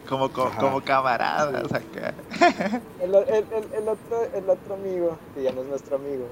[0.09, 2.13] Como, como, camaradas acá.
[3.01, 6.27] El, el, el, el, otro, el otro amigo, que ya no es nuestro amigo,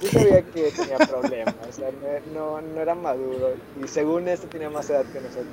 [0.00, 1.90] sí sabía que tenía problemas, o sea,
[2.34, 5.46] no, no, era maduro, y según esto tenía más edad que nosotros.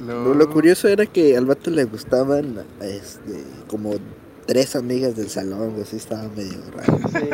[0.00, 3.94] Lo, lo curioso era que al vato le gustaban este, como
[4.46, 6.98] tres amigas del salón, así estaba medio raro.
[7.08, 7.28] Sí,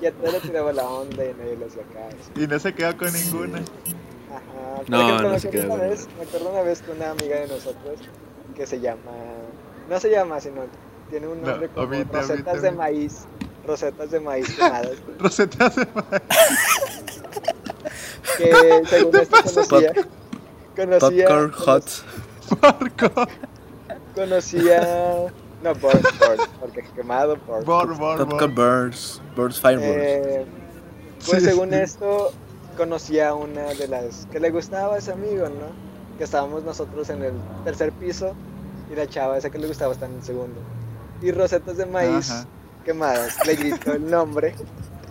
[0.00, 2.30] y a todos le tiraba la onda y nadie lo hacía caso.
[2.36, 3.58] Y no se quedó con ninguna.
[3.58, 4.80] Ajá.
[4.80, 7.36] Por no, ejemplo, no me, acuerdo una vez, me acuerdo una vez con una amiga
[7.36, 8.00] de nosotros
[8.54, 9.12] que se llama.
[9.88, 10.62] No se llama, sino
[11.10, 13.26] tiene un nombre como rosetas de maíz.
[13.66, 14.96] Rosetas de maíz quemadas.
[15.18, 16.22] rosetas de maíz.
[18.36, 19.92] que según esto conocía.
[20.76, 21.26] conocía.
[21.28, 21.84] Popcorn hot.
[22.60, 23.28] Popcorn.
[24.14, 25.32] Conocía
[25.64, 27.64] no, Burns, Burns, porque quemado por...
[27.64, 29.96] Burn, burn, Popcorn Burns, Burns Fireworks.
[29.96, 30.46] Eh,
[31.26, 32.32] pues según esto,
[32.76, 35.72] conocía a una de las que le gustaba a ese amigo, ¿no?
[36.18, 37.32] Que estábamos nosotros en el
[37.64, 38.34] tercer piso
[38.92, 40.60] y la chava esa que le gustaba está en el segundo.
[41.22, 42.46] Y rosetas de maíz
[42.84, 43.36] quemadas.
[43.46, 44.54] Le gritó el nombre,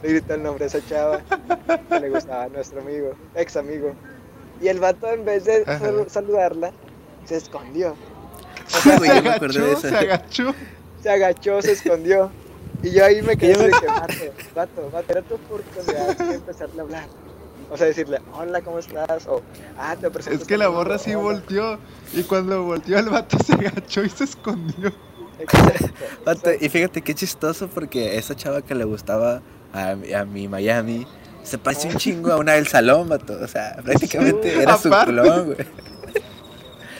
[0.02, 1.22] le gritó el nombre a esa chava
[1.90, 3.94] que le gustaba a nuestro amigo, ex amigo.
[4.62, 5.66] Y el vato en vez de
[6.10, 6.72] saludarla,
[7.26, 7.96] se escondió
[8.68, 10.56] se, agachó, se agachó.
[11.02, 12.32] Se agachó, se escondió.
[12.82, 14.14] Y yo ahí me quedé de que, vato,
[14.56, 17.08] vato, vato, era tu oportunidad de empezarle a hablar.
[17.72, 19.26] O sea, decirle, hola, ¿cómo estás?
[19.28, 19.42] O,
[19.78, 20.42] ah, te presento.
[20.42, 21.80] Es que la borra sí volteó.
[22.12, 24.92] Y cuando volteó, el vato se agachó y se escondió.
[26.62, 29.42] Y fíjate qué chistoso porque esa chava que le gustaba
[29.74, 31.06] a, a mi Miami
[31.44, 33.38] se pareció un chingo a una del salón, vato.
[33.42, 35.58] O sea, prácticamente era su clon, güey.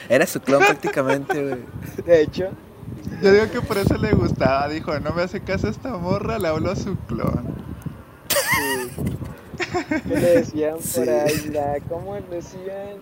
[0.08, 1.60] Era su clon prácticamente, güey.
[2.04, 2.50] De hecho.
[3.22, 4.68] Yo digo que por eso le gustaba.
[4.68, 7.54] Dijo, no me hace caso esta morra, le hablo a su clon.
[8.28, 9.16] Sí.
[10.08, 11.50] ¿Qué le decían por ahí?
[11.52, 12.98] La, ¿Cómo le decían?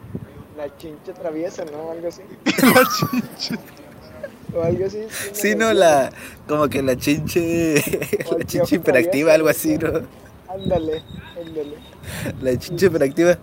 [0.56, 1.90] La chincha traviesa, ¿no?
[1.90, 2.22] Algo así.
[2.44, 3.62] la chincha.
[4.54, 5.06] O algo así.
[5.32, 6.10] Sí, no, la.
[6.46, 7.74] Como que la chinche.
[8.38, 10.02] la chinche hiperactiva, algo así, ¿no?
[10.48, 11.02] Ándale,
[11.36, 11.76] ándale.
[12.42, 13.38] La chinche hiperactiva.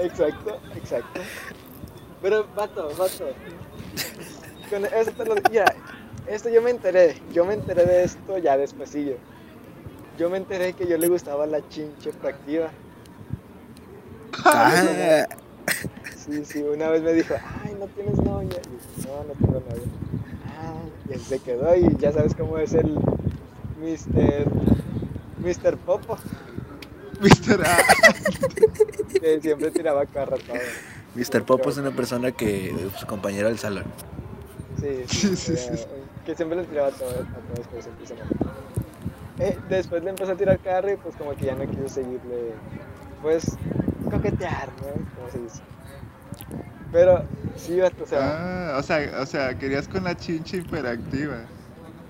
[0.00, 1.20] exacto, exacto.
[2.22, 3.26] Pero, vato, vato.
[4.70, 5.74] Con esto, lo, mira,
[6.28, 7.20] esto yo me enteré.
[7.32, 9.16] Yo me enteré de esto ya despuesillo.
[10.16, 12.70] Yo me enteré que yo le gustaba la chinche proactiva.
[14.44, 15.26] Ah.
[16.24, 18.58] Sí, sí, una vez me dijo, ay, no tienes novia.
[18.64, 19.84] Y no, no tengo novia.
[20.46, 22.94] Ah, y él se quedó y ya sabes cómo es el
[23.78, 24.46] Mr.
[25.38, 25.76] Mr.
[25.78, 26.16] Popo.
[27.20, 27.62] Mr.
[27.66, 27.76] A.
[29.20, 30.56] que siempre tiraba carra todo.
[31.14, 31.44] Mr.
[31.44, 33.84] Popo es una persona que su compañero del salón.
[34.80, 35.84] Sí, sí, sí, sí,
[36.24, 38.22] Que siempre le tiraba a todos, a todos pero
[39.38, 42.54] eh, Después le empezó a tirar carro y pues como que ya no quiso seguirle,
[43.20, 43.56] pues,
[44.10, 45.04] coquetear, ¿no?
[45.16, 45.73] Como se dice.
[46.94, 47.24] Pero
[47.56, 48.20] sí, o sea...
[48.72, 51.38] Ah, o sea, o sea, querías con la chincha hiperactiva.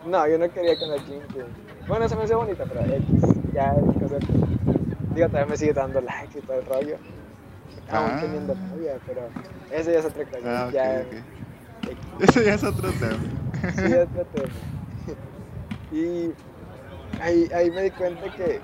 [0.06, 1.46] No, yo no quería con la chincha.
[1.88, 3.06] Bueno, se me hace bonita, pero X,
[3.54, 3.74] ya,
[5.14, 6.98] digo, todavía me sigue dando likes y todo el rollo
[7.90, 8.18] aún ah.
[8.20, 9.22] teniendo novia, pero
[9.72, 10.66] eso ya es otra cosa.
[10.66, 11.04] Ah, ya,
[12.20, 13.72] Eso ya es otro tema.
[13.74, 14.52] Sí, es otro tema.
[15.92, 16.32] Y
[17.22, 18.60] ahí, ahí me di cuenta que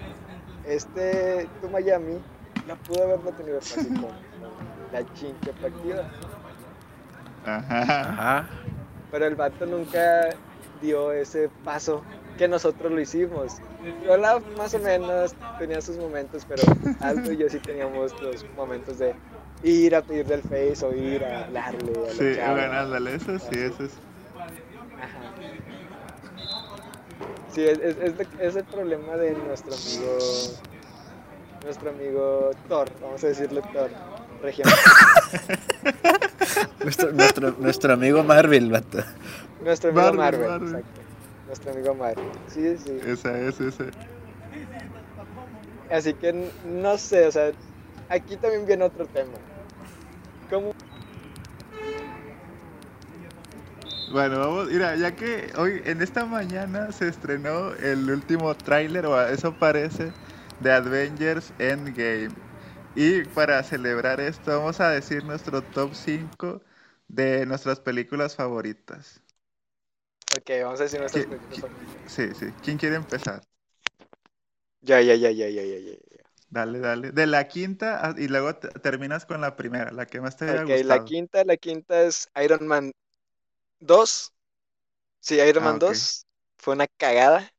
[0.67, 2.21] este, tu Miami,
[2.69, 3.95] no pudo haberlo tenido fácil
[4.93, 6.11] la chincha partida.
[7.45, 7.81] Ajá.
[7.81, 8.49] Ajá.
[9.11, 10.31] Pero el vato nunca
[10.81, 12.03] dio ese paso
[12.39, 13.59] que nosotros lo hicimos.
[14.09, 16.63] Hola, más o menos tenía sus momentos, pero
[17.01, 19.15] Aldo y yo sí teníamos los momentos de
[19.63, 21.93] ir a pedir del Face o ir a hablarle.
[22.07, 23.93] A sí, bueno, eso sí, eso es.
[24.99, 25.35] Ajá.
[27.53, 30.19] Sí, es, es, es, el problema de nuestro amigo,
[31.65, 33.91] nuestro amigo Thor, vamos a decirle Thor,
[34.43, 34.69] región.
[36.83, 38.99] nuestro, nuestro, nuestro amigo Marvel, vato.
[39.63, 40.69] Nuestro amigo Marvel, Marvel.
[40.69, 41.01] exacto
[41.51, 42.23] nuestro amigo Mario.
[42.47, 43.01] Sí, sí.
[43.05, 43.87] Esa es, esa.
[45.91, 47.51] Así que no sé, o sea,
[48.09, 49.33] aquí también viene otro tema.
[50.49, 50.73] ¿Cómo?
[54.13, 59.21] Bueno, vamos, mira, ya que hoy, en esta mañana se estrenó el último tráiler, o
[59.21, 60.13] eso parece,
[60.61, 62.31] de Avengers Endgame.
[62.95, 66.63] Y para celebrar esto, vamos a decir nuestro top 5
[67.09, 69.23] de nuestras películas favoritas.
[70.37, 71.27] Ok, vamos a decir nuestras
[72.07, 72.47] Sí, sí.
[72.63, 73.43] ¿Quién quiere empezar?
[74.83, 75.97] Ya, ya, ya, ya, ya, ya, ya.
[76.49, 77.13] Dale, dale.
[77.13, 80.69] De la quinta y luego terminas con la primera, la que más te haya Ok,
[80.85, 82.93] la quinta, la quinta es Iron Man
[83.81, 84.33] 2.
[85.21, 86.27] Sí, Iron Man 2.
[86.27, 87.53] Ah, Fue una cagada.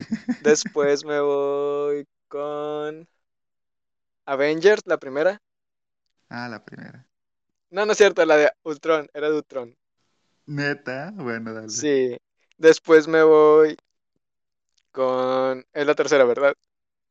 [0.38, 3.08] Después me voy con
[4.26, 5.40] Avengers, la primera.
[6.28, 7.06] Ah, la primera.
[7.70, 9.76] No, no es cierto, la de Ultron, era de Ultron.
[10.46, 11.68] Neta, bueno, dale.
[11.68, 12.16] Sí.
[12.58, 13.76] Después me voy
[14.90, 15.64] con.
[15.72, 16.54] Es la tercera, ¿verdad?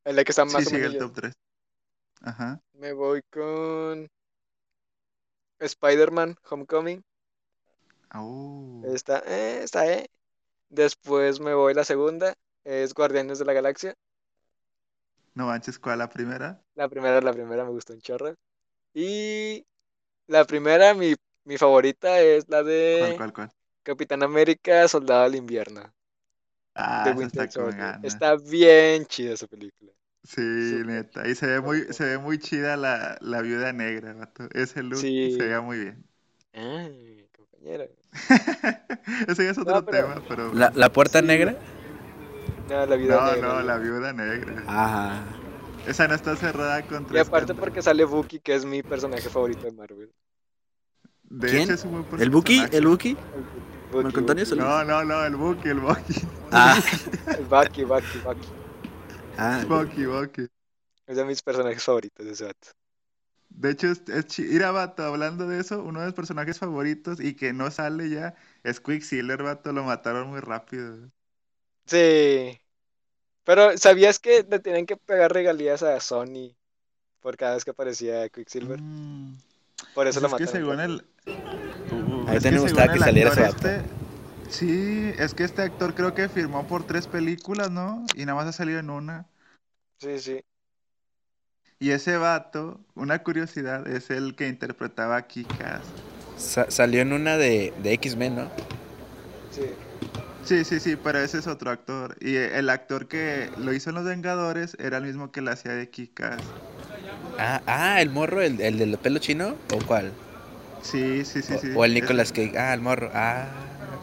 [0.04, 1.34] Es la que está más sí, sí, el top 3.
[2.22, 2.62] Ajá.
[2.74, 4.10] Me voy con.
[5.60, 7.04] Spider-Man Homecoming.
[8.16, 8.82] Oh.
[8.86, 10.10] Está, eh, está, eh.
[10.70, 12.36] Después me voy la segunda.
[12.64, 13.96] Es Guardianes de la Galaxia.
[15.34, 16.62] No manches, ¿cuál la primera?
[16.76, 18.36] La primera, la primera me gustó un chorro.
[18.94, 19.66] Y
[20.28, 21.16] la primera, mi,
[21.46, 23.52] mi favorita es la de ¿Cuál, cuál, cuál?
[23.84, 25.82] Capitán América, Soldado del Invierno.
[26.76, 27.88] Ah, de esa Winter está con Soldier.
[27.92, 28.04] ganas.
[28.04, 29.92] Está bien chida esa película.
[30.24, 31.28] Sí, neta.
[31.28, 34.48] Y se ve muy, se ve muy chida la, la viuda negra, vato.
[34.54, 35.32] Ese look Sí.
[35.32, 36.06] se veía muy bien.
[36.54, 37.88] Ay, compañero.
[39.28, 40.54] Ese ya es otro No, pero- tema, pero.
[40.54, 41.26] ¿La, la puerta Sí.
[41.26, 41.56] negra?
[42.66, 43.56] No, la vida No, negra.
[43.56, 44.64] no, la viuda negra.
[44.66, 45.44] Ah.
[45.84, 47.56] Esa no está cerrada contra Y aparte escándalo.
[47.56, 50.12] porque sale Bucky, que es mi personaje favorito de Marvel.
[51.24, 51.70] De ¿Quién?
[51.70, 52.68] hecho, es un buen ¿El Buki?
[52.72, 53.18] ¿El Buki?
[53.92, 54.46] Bucky, Marco Antonio Bucky.
[54.46, 54.70] Solís.
[54.70, 56.16] No, no, no, el Buki, el Buki.
[56.54, 56.78] Ah.
[57.34, 58.54] El Bucky, Bucky, Bucky.
[59.38, 59.66] ah.
[59.68, 60.48] Buki, Buki.
[61.06, 62.70] Es de mis personajes favoritos de ese vato.
[63.50, 67.36] De hecho, es, es Mira, vato, hablando de eso, uno de mis personajes favoritos y
[67.36, 71.12] que no sale ya es Quicksilver, vato, lo mataron muy rápido.
[71.86, 72.60] Sí.
[73.44, 76.56] Pero, ¿sabías que le tienen que pegar regalías a Sony
[77.22, 78.80] por cada vez que aparecía Quicksilver?
[78.82, 79.36] Mm.
[79.94, 80.78] Por eso Pues lo es que mataron.
[80.78, 81.06] según rápido.
[81.26, 81.92] el...
[81.92, 83.68] Uh, A mí es también me según gustaba que el saliera actor ese vato.
[83.68, 84.02] este-
[84.50, 88.06] Sí, es que este actor creo que firmó por tres películas, ¿no?
[88.16, 89.26] Y nada más ha salido en una.
[90.00, 90.42] Sí, sí.
[91.80, 95.82] Y ese vato, una curiosidad, es el que interpretaba a Kikas.
[96.38, 98.52] Sa- salió en una de, de X-Men, ¿no?
[99.52, 99.64] Sí.
[100.42, 102.16] Sí, sí, sí, pero ese es otro actor.
[102.20, 105.74] Y el actor que lo hizo en Los Vengadores era el mismo que la hacía
[105.74, 106.56] de Kikas.
[107.38, 110.18] Ah, ah, el morro, el, el del pelo chino, ¿o cuál?
[110.82, 111.68] Sí, sí, sí, O- sí.
[111.80, 111.94] o el.
[111.94, 112.58] Nicolas Cage.
[112.58, 113.10] Ah, el morro.
[113.14, 113.50] Ah.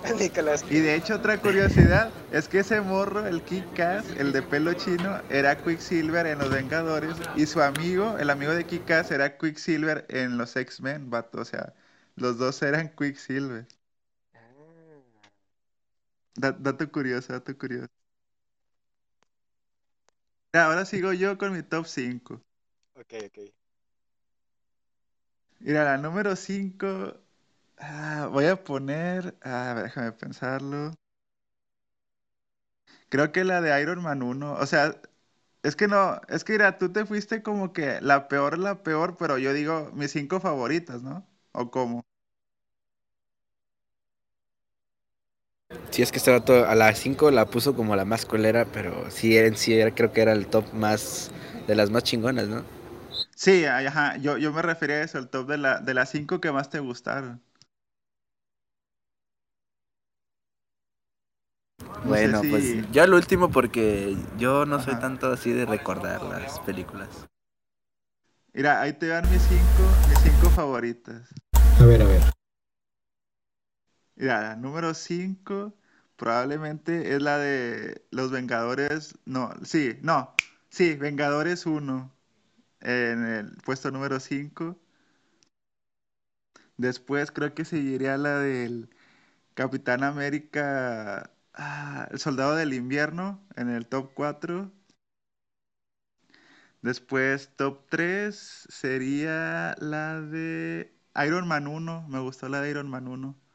[0.18, 0.64] Nicolás.
[0.68, 5.22] Y de hecho otra curiosidad es que ese morro, el Kikas, el de pelo chino,
[5.29, 10.38] era Quicksilver en Los Vengadores y su amigo, el amigo de Kikas, era Quicksilver en
[10.38, 11.74] los X-Men, vato, o sea,
[12.16, 13.66] los dos eran Quicksilver.
[16.38, 17.88] Da- dato curioso, dato curioso.
[20.53, 22.42] Ya, ahora sigo yo con mi top 5.
[22.94, 23.38] Ok, ok.
[25.61, 27.14] Mira, la número 5.
[28.33, 29.37] voy a poner.
[29.42, 30.92] A ver, déjame pensarlo.
[33.09, 34.55] Creo que la de Iron Man 1.
[34.55, 35.01] O sea,
[35.64, 36.20] es que no.
[36.29, 39.90] Es que mira, tú te fuiste como que la peor, la peor, pero yo digo
[39.94, 41.27] mis cinco favoritas, ¿no?
[41.53, 42.05] ¿O cómo?
[45.91, 49.11] Sí, es que este vato a las 5 la puso como la más colera, pero
[49.11, 51.31] sí, en sí era, creo que era el top más,
[51.67, 52.63] de las más chingonas, ¿no?
[53.35, 54.17] Sí, ajá.
[54.17, 56.71] Yo, yo me refería a eso, el top de, la, de las cinco que más
[56.71, 57.43] te gustaron.
[61.79, 65.01] No sé Bueno, si- pues yo al último porque yo no soy Ajá.
[65.03, 67.09] tanto así de recordar las películas.
[68.55, 71.29] Mira, ahí te van mis cinco, mis cinco favoritas.
[71.81, 72.38] A ver, a ver.
[74.19, 75.75] Mira, la número 5
[76.17, 79.17] probablemente es la de Los Vengadores.
[79.25, 80.35] No, sí, no.
[80.71, 82.13] Sí, Vengadores 1
[82.81, 84.77] en el puesto número 5.
[86.79, 88.91] Después creo que seguiría la del
[89.55, 94.73] Capitán América, ah, el Soldado del Invierno en el top 4.
[96.83, 98.37] Después top 3
[98.69, 100.93] sería la de
[101.27, 102.07] Iron Man 1.
[102.09, 103.48] Me gustó la de Iron Man 1.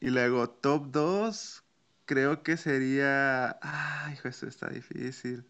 [0.00, 1.64] Y luego top 2,
[2.04, 3.58] creo que sería...
[3.62, 5.44] Ay, hijo, esto está difícil.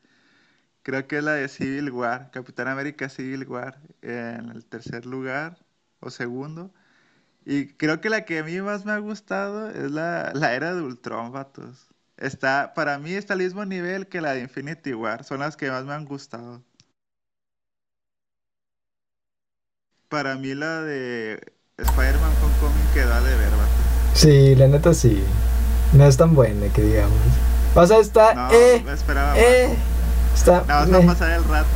[0.83, 5.59] Creo que es la de Civil War, Capitán América Civil War, en el tercer lugar
[6.01, 6.73] o segundo.
[7.45, 10.75] Y creo que la que a mí más me ha gustado es la, la era
[10.75, 11.89] de Ultron, vatos.
[12.17, 15.71] Está, para mí está al mismo nivel que la de Infinity War, son las que
[15.71, 16.65] más me han gustado.
[20.09, 23.96] Para mí la de Spider-Man Homecoming quedó a deber, vato.
[24.17, 25.23] Sí, la neta sí.
[25.93, 27.19] No es tan buena que digamos.
[27.75, 28.35] O sea, está.
[28.35, 29.69] No, eh, esperaba eh.
[29.69, 30.39] más.
[30.39, 30.65] Está.
[30.67, 31.03] Nada más va eh.
[31.03, 31.69] a pasar el rato.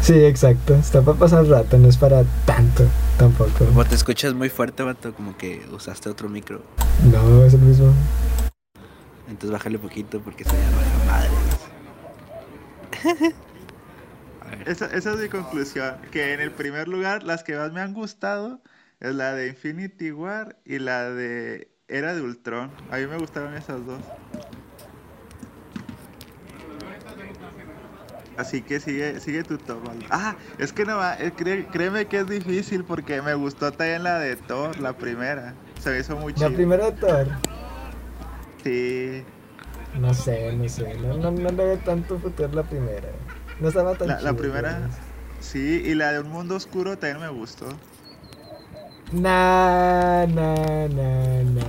[0.00, 0.76] Sí, exacto.
[0.76, 2.84] Está para pasar rato, no es para tanto
[3.18, 3.64] tampoco.
[3.64, 6.62] Como te escuchas muy fuerte, vato, como que usaste otro micro.
[7.10, 7.92] No, es el mismo.
[9.28, 11.30] Entonces bájale poquito porque se llama madre.
[14.40, 14.68] A ver.
[14.68, 15.96] Esa, esa es mi conclusión.
[16.12, 18.62] Que en el primer lugar, las que más me han gustado
[19.00, 22.70] es la de Infinity War y la de Era de Ultron.
[22.90, 24.00] A mí me gustaron esas dos.
[28.36, 29.78] Así que sigue, sigue tu top.
[30.10, 34.20] Ah, es que no va, eh, créeme que es difícil porque me gustó también la
[34.20, 35.54] de Thor, la primera.
[35.80, 36.50] Se me hizo muy chido.
[36.50, 37.26] ¿La primera de Thor?
[38.62, 39.24] Sí.
[39.98, 40.94] No sé, no sé.
[40.98, 43.08] No, no, no le veo tanto futuro la primera.
[43.58, 44.88] No estaba tan La, la primera,
[45.40, 47.66] sí, y la de Un Mundo Oscuro también me gustó.
[49.10, 50.54] Nah, nah,
[50.88, 51.64] nah, nah,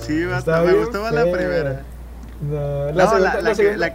[0.00, 1.82] Sí, me gustó más la primera.
[2.40, 3.86] No, la, segunda, la, segunda.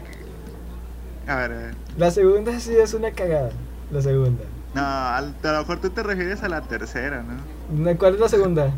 [1.27, 1.75] A ver, a ver.
[1.97, 3.49] La segunda sí es una cagada.
[3.91, 4.43] La segunda.
[4.75, 7.97] No, a lo mejor tú te refieres a la tercera, ¿no?
[7.97, 8.71] ¿Cuál es la segunda?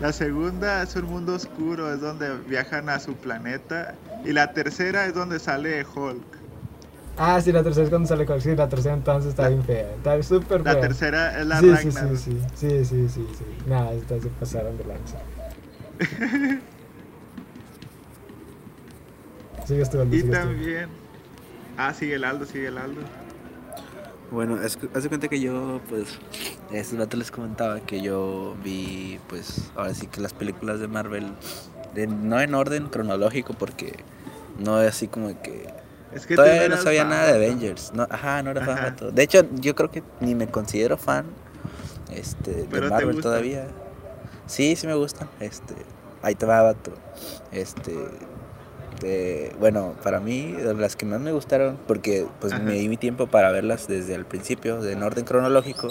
[0.00, 3.94] La segunda es un mundo oscuro, es donde viajan a su planeta.
[4.24, 6.41] Y la tercera es donde sale Hulk.
[7.16, 8.40] Ah, sí, la tercera es cuando sale Hulk.
[8.40, 9.90] Sí, la tercera entonces está bien fea.
[9.96, 10.74] Está súper fea.
[10.74, 12.16] La tercera es la sí, Ragnar.
[12.16, 12.40] Sí, sí, sí.
[12.54, 13.26] Sí, sí, sí.
[13.38, 13.44] sí.
[13.66, 15.18] Nada, esta se pasaron de lanza.
[19.66, 20.16] Sigues tú, Aldo.
[20.16, 20.88] Y también.
[21.76, 23.02] Ah, sigue el Aldo, sigue el Aldo.
[24.30, 26.18] Bueno, hace cuenta que yo, pues,
[26.72, 31.34] este rato les comentaba que yo vi, pues, ahora sí que las películas de Marvel,
[31.94, 33.92] de, no en orden cronológico, porque
[34.58, 35.66] no es así como que
[36.14, 37.92] es que Todavía no sabía nada de Avengers.
[37.94, 41.26] No, ajá, no era fan de De hecho, yo creo que ni me considero fan
[42.14, 43.66] este, de Marvel todavía.
[44.46, 45.28] Sí, sí me gustan.
[45.40, 45.74] Este,
[46.22, 46.92] ahí te va, vato.
[47.50, 47.92] Este,
[49.58, 53.50] bueno, para mí, las que más me gustaron, porque pues me di mi tiempo para
[53.50, 55.88] verlas desde el principio, en orden cronológico,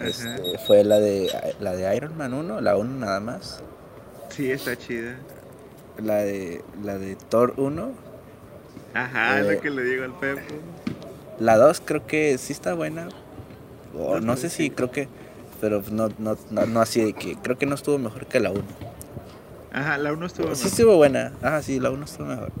[0.00, 3.62] este, fue la de, la de Iron Man 1, la 1 nada más.
[4.30, 5.16] Sí, está chida.
[6.02, 8.03] La de, la de Thor 1.
[8.94, 10.40] Ajá, es lo eh, que le digo al Pepo.
[11.40, 13.08] La 2 creo que sí está buena.
[13.96, 15.08] O no, sé si creo que,
[15.60, 18.62] pero no, no, no, así de que, creo que no estuvo mejor que la 1.
[19.72, 21.32] Ajá, la 1 estuvo Sí, estuvo buena.
[21.42, 22.52] Ajá, sí, la 1 estuvo mejor.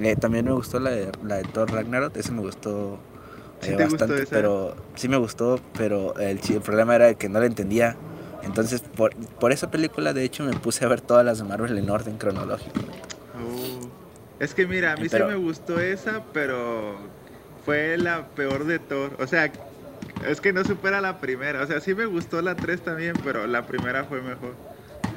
[0.00, 2.16] Eh, también me gustó la de, la de Thor Ragnarok.
[2.16, 2.98] Ese me gustó
[3.62, 4.26] eh, bastante.
[4.30, 7.96] pero sí me gustó, pero el, el, problema era que no la entendía.
[8.42, 11.76] Entonces, por, por esa película, de hecho, me puse a ver todas las de Marvel
[11.76, 12.80] en orden cronológico.
[14.40, 16.96] Es que mira, a mí sí me gustó esa, pero
[17.64, 19.16] fue la peor de Thor.
[19.20, 19.50] O sea,
[20.28, 21.62] es que no supera la primera.
[21.62, 24.54] O sea, sí me gustó la 3 también, pero la primera fue mejor.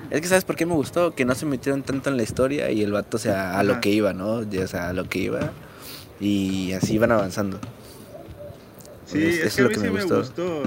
[0.10, 1.16] Es que, ¿sabes por qué me gustó?
[1.16, 3.82] Que no se metieron tanto en la historia y el vato, o sea, a lo
[3.82, 4.36] que iba, ¿no?
[4.36, 5.52] O sea, a lo que iba.
[6.20, 7.60] Y así iban avanzando.
[9.06, 10.64] Sí, es, que a mí sí me gustó.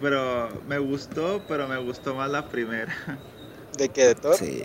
[0.00, 2.94] Pero me gustó, pero me gustó más la primera.
[3.76, 4.06] ¿De qué?
[4.06, 4.34] ¿De todo?
[4.34, 4.64] Sí.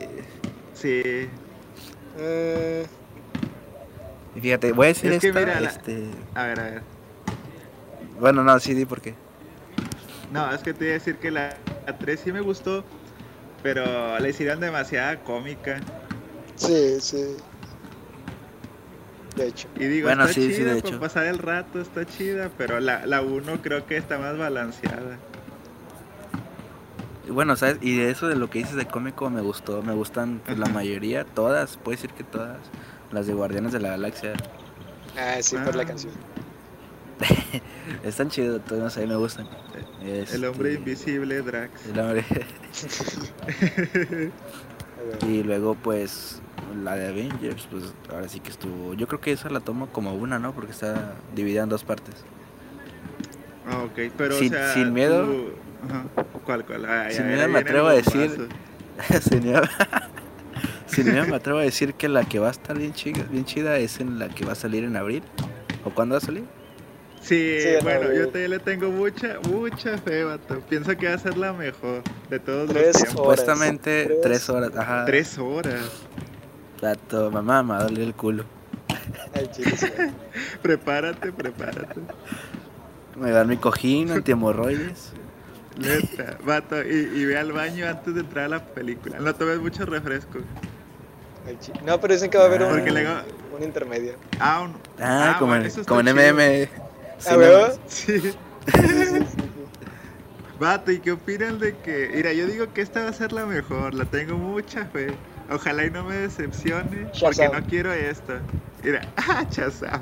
[0.73, 1.28] Sí.
[2.17, 2.86] Eh...
[4.39, 6.06] Fíjate, voy a decir es esta, este...
[6.34, 6.82] A ver, a ver.
[8.19, 9.15] Bueno, no, sí, di por qué.
[10.32, 12.84] No, es que te iba a decir que la, la 3 sí me gustó,
[13.63, 15.80] pero le hicieron demasiada cómica.
[16.56, 17.38] Sí, sí.
[19.36, 19.67] De hecho.
[19.76, 23.86] Y digo, está chida para pasar el rato, está chida, pero la, la 1 creo
[23.86, 25.17] que está más balanceada.
[27.28, 27.78] Bueno, ¿sabes?
[27.82, 30.67] Y de eso de lo que dices de cómico me gustó, me gustan pues, la
[30.67, 32.60] mayoría, todas, puedo decir que todas,
[33.12, 34.34] las de Guardianes de la Galaxia.
[35.18, 35.86] Ah, sí, por la ah.
[35.86, 36.13] canción.
[38.04, 39.48] Están chidos, no sé, me gustan.
[40.02, 41.86] el hombre este, invisible, Drax.
[41.88, 42.26] El hombre.
[45.28, 46.41] y luego, pues,
[46.84, 48.94] la de Avengers, pues ahora sí que estuvo.
[48.94, 50.54] Yo creo que esa la tomo como una, ¿no?
[50.54, 52.15] Porque está dividida en dos partes.
[53.68, 54.38] Ah, ok, pero.
[54.38, 55.54] Sin, o sea, sin miedo.
[56.44, 56.88] ¿Cuál, cuál?
[57.12, 58.50] sin miedo me atrevo a decir.
[59.22, 59.62] sin miedo.
[60.88, 63.45] Sin miedo me atrevo a decir que la que va a estar bien chida, bien
[63.45, 65.24] chida es en la que va a salir en abril.
[65.84, 66.43] ¿O cuándo va a salir?
[67.21, 70.60] Sí, bueno, yo te, le tengo mucha, mucha fe, vato.
[70.69, 73.17] Pienso que va a ser la mejor de todos tres los tiempos.
[73.17, 75.06] Supuestamente tres, horas, ajá.
[75.06, 75.82] Tres horas.
[76.82, 78.45] Vato, mamá, me va a doler el culo.
[79.34, 79.50] Ay,
[80.62, 82.00] prepárate, prepárate.
[83.15, 85.13] Me dan mi cojín, antihemorroides.
[85.80, 89.19] Neta, vato, y, y, ve al baño antes de entrar a la película.
[89.19, 90.39] No tomes mucho refresco.
[91.84, 92.71] No, pero dicen que va a haber un,
[93.55, 94.15] un intermedio.
[94.39, 96.69] Ah, un, ah, ah como, en, como en MM.
[97.27, 98.34] ¿A Sí.
[100.60, 102.12] Vato, ¿y qué opinan de que.?
[102.13, 105.13] Mira, yo digo que esta va a ser la mejor, la tengo mucha fe.
[105.50, 108.33] Ojalá y no me decepcione, porque no quiero esto.
[108.83, 109.46] Mira, ah,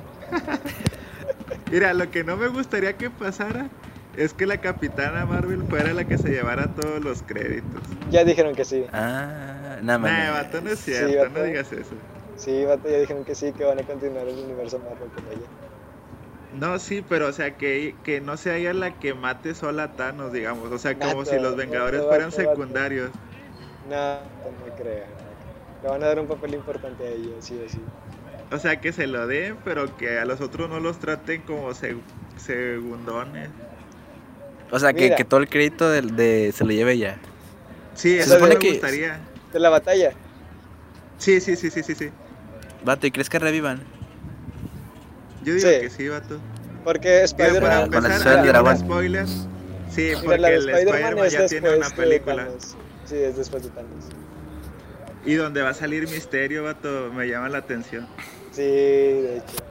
[1.72, 3.68] Mira, lo que no me gustaría que pasara
[4.16, 7.82] es que la Capitana Marvel fuera la que se llevara todos los créditos.
[8.12, 8.86] Ya dijeron que sí.
[8.94, 10.12] Ah, nada más.
[10.12, 11.96] Nah, vato, no es cierto, no digas eso.
[12.38, 15.48] Sí, vato, ya dijeron que sí, que van a continuar el universo Marvel con ella.
[16.60, 19.92] No, sí, pero o sea, que, que no sea ella la que mate sola a
[19.94, 20.72] Thanos, digamos.
[20.72, 23.10] O sea, como si los Vengadores fueran secundarios.
[23.90, 25.06] No, no creo.
[25.82, 27.80] Le van a dar un papel importante a ella, sí o sí.
[28.52, 31.72] O sea, que se lo den, pero que a los otros no los traten como
[31.74, 33.50] segundones.
[34.70, 37.18] O sea, que, que, todo el crédito de, de, se lo lleve ya.
[37.96, 39.20] Sí, eso me gustaría.
[39.54, 40.12] De la batalla.
[41.18, 42.10] Sí, sí, sí, sí, sí, sí.
[42.84, 43.82] Vato, ¿y crees que revivan?
[45.44, 46.40] Yo digo que sí, vato.
[46.84, 47.92] Porque Spider-Man...
[47.92, 49.48] Con la spoilers.
[49.90, 52.48] Sí, porque el Spider-Man ya tiene una película.
[53.06, 54.06] Sí, es después de Thanos.
[55.26, 58.08] Y donde va a salir Misterio, vato, me llama la atención.
[58.52, 59.64] Sí, de hecho.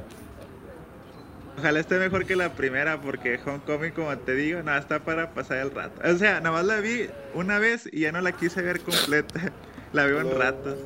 [1.58, 5.58] Ojalá esté mejor que la primera, porque Homecoming, como te digo, nada, está para pasar
[5.58, 6.00] el rato.
[6.08, 9.52] O sea, nada más la vi una vez y ya no la quise ver completa.
[9.92, 10.78] La veo en ratos.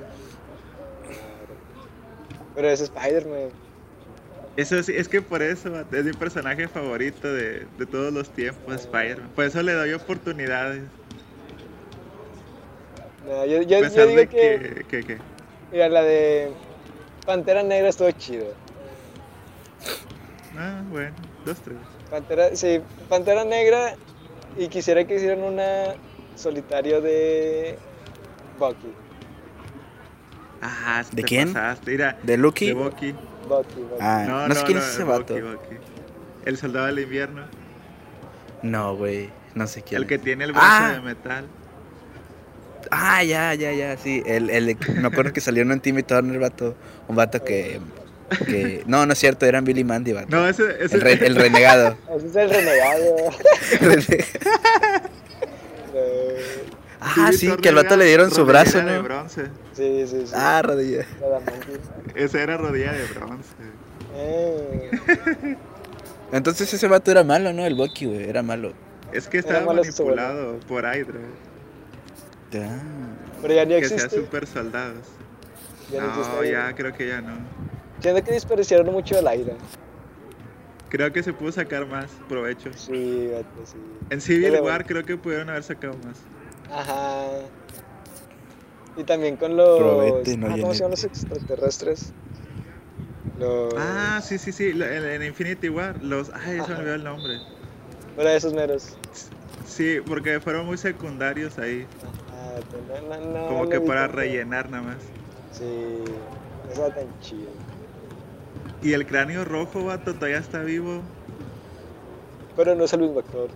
[2.54, 3.50] Pero es Spider-Man.
[4.56, 8.74] Eso sí, es que por eso es mi personaje favorito de, de todos los tiempos,
[8.74, 9.30] Spider-Man.
[9.34, 10.82] Por eso le doy oportunidades.
[13.26, 15.18] No, yo, yo, digo que, que,
[15.72, 16.52] Mira, la de
[17.26, 18.46] Pantera Negra estuvo chido.
[20.56, 21.76] Ah, bueno, dos, tres.
[22.08, 23.96] Pantera, sí, Pantera Negra
[24.56, 25.96] y quisiera que hicieran una
[26.36, 27.78] solitario de
[28.58, 28.92] Bucky.
[30.62, 31.54] Ah, ¿De quién?
[31.86, 32.66] Mira, ¿De Lucky?
[32.66, 33.14] De Bucky.
[33.48, 35.36] Bucky, Ah, no, no, sé quién es ese vato.
[36.44, 37.42] El soldado del invierno.
[38.62, 40.02] No, güey, no sé quién.
[40.02, 40.92] El que tiene el brazo ah.
[40.92, 41.46] de metal.
[42.90, 44.22] Ah, ya, ya, ya, sí.
[44.26, 46.76] El, el, me acuerdo que salió en un Timmy Turner, vato.
[47.08, 47.80] Un vato que,
[48.46, 48.82] que.
[48.86, 50.28] No, no es cierto, eran Billy Mandy, vato.
[50.30, 50.96] No, ese, ese...
[50.96, 51.96] El, el renegado.
[52.16, 53.16] Ese es el renegado.
[57.06, 58.92] ah, sí, que al vato le dieron su brazo, ¿no?
[58.92, 59.44] de bronce.
[59.72, 60.32] Sí, sí, sí.
[60.34, 61.06] Ah, rodilla.
[62.14, 63.54] Esa era rodilla de bronce.
[64.14, 65.56] Eh.
[66.32, 67.64] Entonces ese vato era malo, ¿no?
[67.64, 68.72] El Bucky, güey, era malo.
[69.12, 71.20] Es que estaba manipulado por Hydra.
[72.50, 74.02] Pero ya ni que existe.
[74.02, 75.06] Que sea super soldados.
[75.90, 77.36] Ya no, ya creo que ya no.
[78.00, 79.54] Siento que desperdiciaron mucho el aire.
[80.88, 82.70] Creo que se pudo sacar más provecho.
[82.74, 83.30] Sí,
[83.64, 83.76] sí.
[84.10, 86.18] En Civil War creo que pudieron haber sacado más.
[86.70, 87.26] Ajá.
[88.96, 89.80] Y también con los.
[90.38, 92.12] no ¿Cómo se llaman los extraterrestres?
[93.38, 93.74] Los...
[93.76, 94.70] Ah, sí, sí, sí.
[94.70, 96.02] En, Infinity War.
[96.02, 96.30] Los.
[96.30, 97.38] Ay, se me olvidó el nombre.
[98.16, 98.96] Pero esos meros.
[99.66, 101.86] Sí, porque fueron muy secundarios ahí.
[103.48, 104.96] Como que para rellenar nada más.
[105.52, 106.04] Sí,
[106.76, 107.50] no tan chido.
[108.82, 111.02] Y el cráneo rojo, vato, todavía está vivo.
[112.56, 113.48] Pero no es el mismo actor.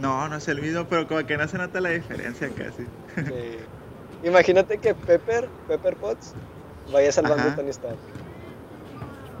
[0.00, 2.84] No, no es el mismo, pero como que no se nota la diferencia casi.
[3.16, 3.58] Sí.
[4.26, 6.34] Imagínate que Pepper, Pepper Potts,
[6.92, 7.96] vaya salvando a Tony Stark.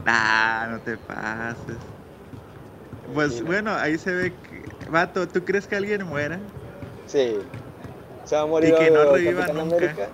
[0.06, 1.76] Ah, no te pases.
[3.12, 4.90] Pues bueno, ahí se ve que...
[4.90, 6.38] Vato, ¿tú crees que alguien muera?
[7.06, 7.38] Sí.
[8.24, 9.76] Se va a morir y que no reviva Capitán nunca.
[9.76, 10.08] América.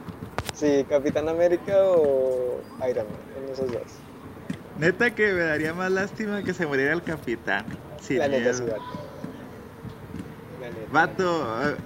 [0.55, 3.83] Sí, Capitán América o Iron Man, en esos dos.
[4.79, 7.65] Neta que me daría más lástima que se muriera el capitán.
[8.01, 8.65] Sí, la neta, sí,
[10.89, 11.71] vato.
[11.73, 11.81] Eh,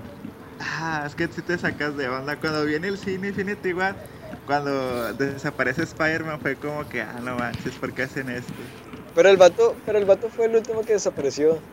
[0.59, 2.41] ah, es que si te sacas de onda.
[2.41, 4.01] Cuando viene el cine Infinity War,
[4.45, 8.73] cuando desaparece Spider-Man fue como que, ah, no manches, ¿por qué hacen esto?
[9.15, 11.65] Pero el vato, pero el vato fue el último que desapareció.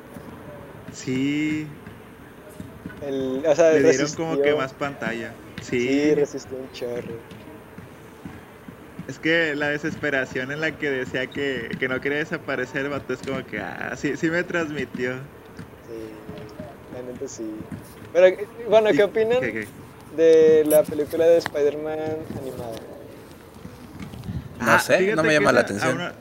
[0.89, 1.79] Sí,
[2.99, 5.41] el, o sea, Le dieron como que más pantalla.
[5.59, 5.99] Sí.
[5.99, 7.25] sí, resistió un chorro.
[9.07, 13.23] Es que la desesperación en la que decía que, que no quería desaparecer, vato, es
[13.23, 15.31] como que, ah, sí, sí me transmitió.
[17.25, 17.51] Sí, realmente sí.
[18.13, 18.37] Pero,
[18.69, 19.41] bueno, ¿qué opinan
[20.15, 21.99] de la película de Spider-Man
[22.41, 22.75] animada?
[24.59, 26.13] No ah, sé, no me llama la atención.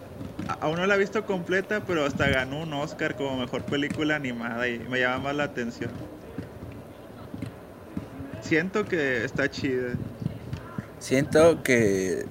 [0.61, 4.69] Aún no, la he visto completa, pero hasta ganó un Oscar como mejor película animada
[4.69, 5.91] y me llama más la atención
[8.47, 9.95] siento que está chida.
[10.99, 12.25] Siento que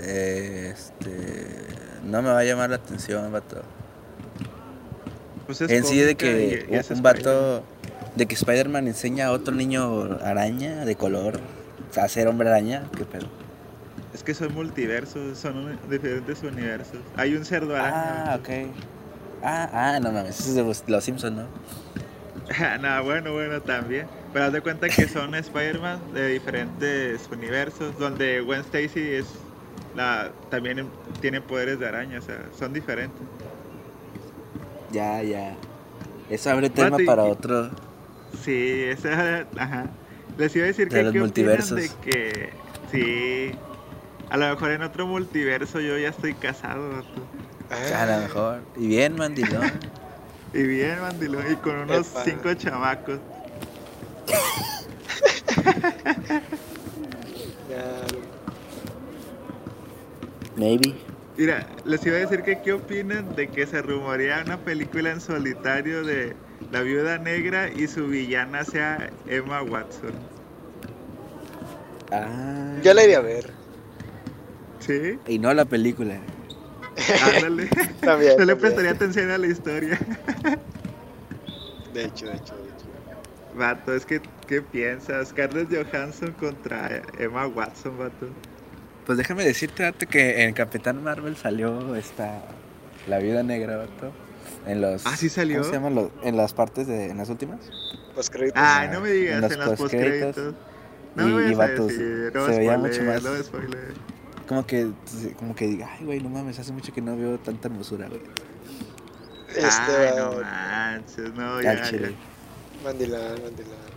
[0.00, 1.66] eh, este
[2.04, 3.62] no me va a llamar la atención, vato.
[5.46, 7.64] Pues en sí de que un, vato
[8.20, 11.40] de que Spider-Man enseña a otro niño araña de color
[11.96, 13.26] a ser hombre araña, qué pedo.
[14.12, 16.98] Es que son multiversos, son diferentes universos.
[17.16, 18.32] Hay un cerdo araña.
[18.32, 18.48] Ah, ok.
[19.42, 21.46] Ah, ah, no mames, eso es de los Simpsons, ¿no?
[22.82, 24.06] no, bueno, bueno, también.
[24.34, 29.26] Pero haz de cuenta que son Spider-Man de diferentes universos, donde Gwen Stacy es
[29.96, 30.90] la también
[31.22, 33.22] tiene poderes de araña, o sea, son diferentes.
[34.92, 35.56] Ya, ya.
[36.28, 37.70] Eso abre tema para otro.
[38.44, 39.86] Sí, esa, ajá.
[40.38, 41.76] Les iba a decir que los multiversos.
[41.76, 42.50] de que
[42.90, 43.52] sí,
[44.30, 47.04] a lo mejor en otro multiverso yo ya estoy casado.
[47.94, 48.60] A lo mejor.
[48.76, 49.70] Y bien, mandilón.
[50.54, 51.52] y bien, mandilón.
[51.52, 53.18] Y con unos cinco chamacos.
[60.56, 60.94] Maybe.
[61.36, 65.20] Mira, les iba a decir que qué opinan de que se rumorea una película en
[65.20, 66.36] solitario de
[66.70, 70.12] la viuda negra y su villana sea Emma Watson.
[72.12, 72.76] Ah.
[72.82, 73.50] Yo la iría a ver.
[74.80, 75.18] ¿Sí?
[75.26, 76.16] Y no la película.
[77.36, 77.66] Ándale.
[78.00, 78.32] También.
[78.38, 78.58] No le también.
[78.58, 79.98] prestaría atención a la historia.
[81.94, 82.86] De hecho, de hecho, de hecho.
[83.54, 85.28] Vato, es que, ¿qué piensas?
[85.28, 88.28] Scarlett Johansson contra Emma Watson, vato.
[89.06, 92.42] Pues déjame decirte, vato, que en Capitán Marvel salió esta.
[93.08, 94.12] La viuda negra, vato.
[94.66, 95.06] En los.
[95.06, 95.58] Ah, ¿sí salió?
[95.60, 97.06] ¿Cómo se llaman los- En las partes de.
[97.10, 97.60] En las últimas.
[98.30, 98.60] Créditos.
[98.62, 100.26] Ay, Ah, no me digas, en los en las postcréditos.
[100.36, 100.54] postcréditos.
[101.16, 103.94] No Y- me y vatos, decir, no se veía mucho más- no spoiler.
[104.46, 104.90] Como que.
[105.38, 108.20] Como que diga, ay, güey, no mames, hace mucho que no veo tanta hermosura, güey.
[109.48, 112.10] Este, Ay, no manches, no, ya, chile.
[112.12, 112.84] ya.
[112.84, 113.90] Mandilán, mandilán.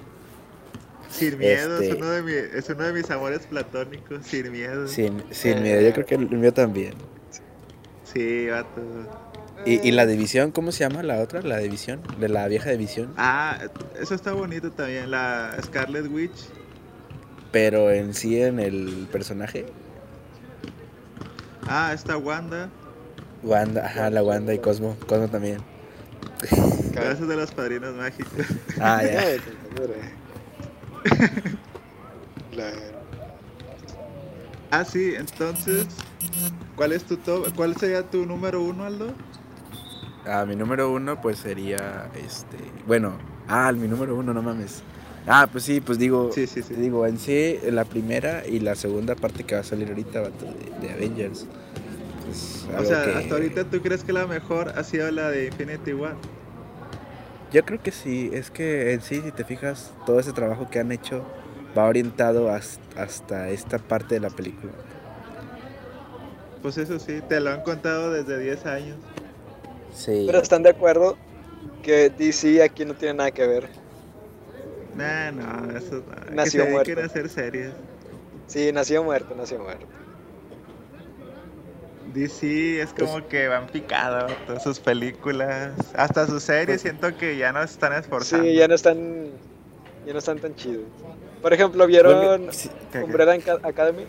[1.09, 4.87] Sin miedo, es, Este- uno de mi- es uno de mis amores platónicos, sin miedo.
[4.87, 5.61] Sin, sin Eh.
[5.61, 6.95] miedo, yo creo que el mío también.
[8.11, 8.81] Sí, vato.
[9.65, 11.41] ¿Y, y la división, cómo se llama la otra?
[11.41, 13.13] La división, de la vieja división.
[13.17, 13.57] Ah,
[13.99, 16.49] eso está bonito también, la Scarlet Witch.
[17.51, 19.65] Pero en sí, en el personaje,
[21.65, 22.69] Ah, está Wanda.
[23.41, 24.97] Wanda, ajá, la Wanda y Cosmo.
[25.07, 25.59] Cosmo también.
[26.91, 28.33] Gracias de los padrinos mágicos.
[28.81, 29.23] Ah, ya.
[32.55, 32.71] La-
[34.71, 35.85] Ah, sí, entonces,
[36.75, 37.53] ¿cuál es tu top?
[37.55, 39.13] ¿Cuál sería tu número uno, Aldo?
[40.25, 42.57] Ah, mi número uno, pues sería este.
[42.87, 43.13] Bueno,
[43.47, 44.81] ah, mi número uno, no mames.
[45.27, 46.31] Ah, pues sí, pues digo.
[46.33, 46.73] Sí, sí, sí.
[46.75, 50.45] Digo, en sí, la primera y la segunda parte que va a salir ahorita, vato,
[50.45, 51.45] de, de Avengers.
[52.25, 55.47] Pues, O sea, que- hasta ahorita tú crees que la mejor ha sido la de
[55.47, 56.15] Infinity War.
[57.51, 60.79] Yo creo que sí, es que en sí, si te fijas, todo ese trabajo que
[60.79, 61.23] han hecho
[61.77, 64.71] va orientado has- hasta esta parte de la película.
[66.61, 68.97] Pues eso sí, te lo han contado desde 10 años.
[69.93, 70.23] Sí.
[70.25, 71.17] Pero están de acuerdo
[71.81, 73.69] que DC aquí no tiene nada que ver.
[74.95, 76.25] Nah, no, eso no.
[76.27, 77.01] Que Nació muerto.
[77.01, 77.71] a hacer series.
[78.47, 79.85] Sí, nació muerto, nació muerto.
[82.13, 87.51] DC es como que van picado todas sus películas, hasta sus series siento que ya
[87.51, 88.45] no están esforzando.
[88.45, 89.29] Sí, ya no están
[90.05, 90.83] ya no están tan chidos.
[91.41, 92.49] Por ejemplo, ¿vieron.
[93.03, 94.05] Umbrella Aca- Academy?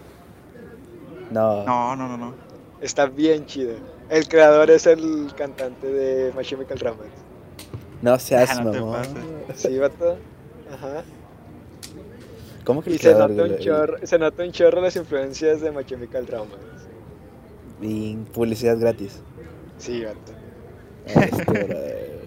[1.30, 1.64] No.
[1.64, 2.34] No, no, no, no.
[2.80, 3.74] Está bien chida.
[4.10, 7.12] El creador es el cantante de My Chemical Romance.
[8.02, 9.02] No seas Ah, no mamón.
[9.54, 10.18] Sí, vato.
[10.72, 11.02] Ajá.
[12.64, 15.70] ¿Cómo que el Y se nota, un chorro, se nota un chorro las influencias de
[15.70, 16.56] My Chemical Romance.
[17.80, 19.20] y publicidad gratis?
[19.78, 20.32] Sí, vato.
[21.06, 22.10] Este.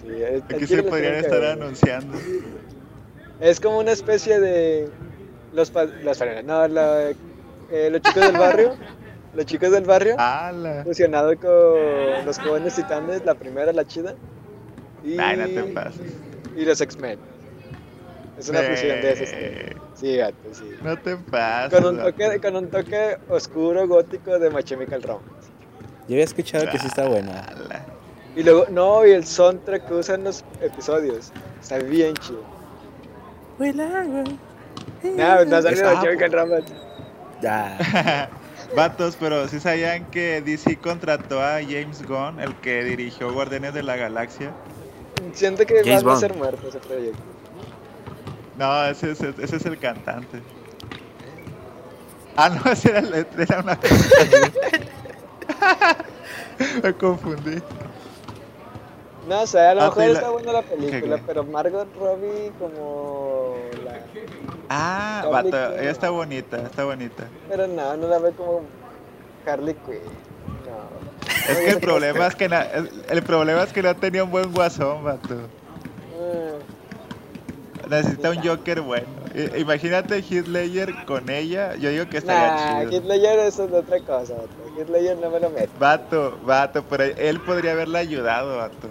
[0.00, 2.16] Sí, el- Aquí el se podrían que estar anunciando.
[3.40, 4.88] Es como una especie de.
[5.52, 5.86] Los, pa-
[6.44, 7.10] no, la-
[7.70, 8.74] eh, los chicos del barrio.
[9.38, 10.16] Los chicos del barrio.
[10.82, 14.14] Fusionado con los jóvenes titanes, la primera, la chida.
[15.04, 16.00] Y, Ay, no te pases.
[16.56, 17.20] y los X-Men.
[18.36, 19.28] Es una fusión de esos.
[19.32, 20.70] Eh, Sí, gato, sí.
[20.82, 21.72] No te pases.
[21.80, 25.50] Con un, toque, con un toque oscuro, gótico de My Chemical Romance.
[26.08, 27.40] Yo había escuchado que sí está buena.
[27.40, 27.84] ¡Hala!
[28.34, 31.32] Y luego, no, y el soundtrack que usan los episodios.
[31.60, 32.42] Está bien chido.
[35.04, 36.74] No, no salió Está- My Chemical Romance.
[37.40, 38.28] Ya.
[38.76, 43.82] Vatos, pero si sabían que DC contrató a James Gunn, el que dirigió Guardianes de
[43.82, 44.52] la Galaxia.
[45.32, 47.18] Siento que James van a ser muertos ese proyecto.
[48.56, 50.40] No, ese, es- ese es el cantante.
[52.36, 53.78] Ah, no, ese era, el- era una
[56.82, 57.62] Me confundí.
[59.28, 63.56] No sé, a lo Ah, mejor la- está buena la película, pero Margot Robbie como
[63.84, 63.98] la...
[64.70, 67.24] Ah, Harley vato, ella está bonita, está bonita.
[67.48, 68.62] Pero no, no la ve como
[69.46, 70.00] Harley Quinn.
[70.66, 71.52] No.
[71.52, 74.30] Es que el problema es que na- el, el problema es que no tenía un
[74.30, 75.34] buen guasón, vato.
[75.34, 76.58] Mm,
[77.90, 79.06] Necesita un Joker bueno.
[79.34, 82.92] I- imagínate Heath Ledger con ella, yo digo que estaría Nah, chido.
[82.92, 84.34] Heath Ledger eso es otra cosa.
[84.34, 84.48] vato.
[84.78, 85.70] Heath Ledger no me lo meto.
[85.78, 88.88] Vato, vato, pero él podría haberle ayudado, vato.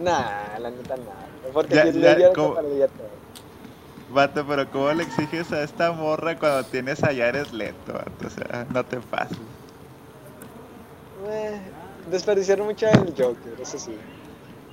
[0.00, 1.26] Nah, la neta nada.
[1.52, 3.08] Porque Ya- Heath ya, como- pararía todo.
[4.10, 8.26] Vato, pero ¿cómo le exiges a esta morra cuando tienes a Jared Leto, vato?
[8.26, 9.36] O sea, no te pases.
[11.28, 11.60] Eh,
[12.10, 13.94] desperdiciaron mucho el Joker, eso sí.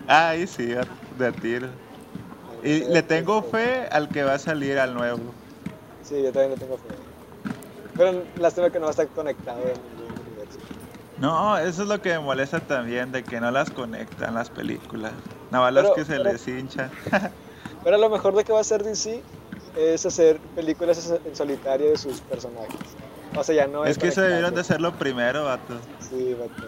[0.07, 0.73] Ahí sí,
[1.17, 1.67] de tiro.
[2.63, 5.19] Y le tengo fe al que va a salir al nuevo.
[6.03, 6.83] Sí, yo también le tengo fe.
[7.97, 9.59] Pero lástima que no va a estar conectado.
[11.17, 15.13] No, eso es lo que me molesta también, de que no las conectan las películas.
[15.51, 16.91] Nada más las que se pero- les hinchan.
[17.83, 19.21] Pero lo mejor de que va a hacer DC
[19.77, 22.79] es hacer películas en solitario de sus personajes.
[23.35, 23.91] O sea, ya no es.
[23.91, 25.75] Es que eso debieron de ser lo primero, vato.
[25.99, 26.67] Sí, vato.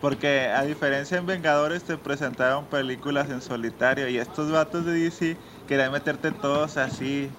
[0.00, 5.36] Porque a diferencia en Vengadores te presentaron películas en solitario y estos vatos de DC
[5.68, 7.30] querían meterte todos así.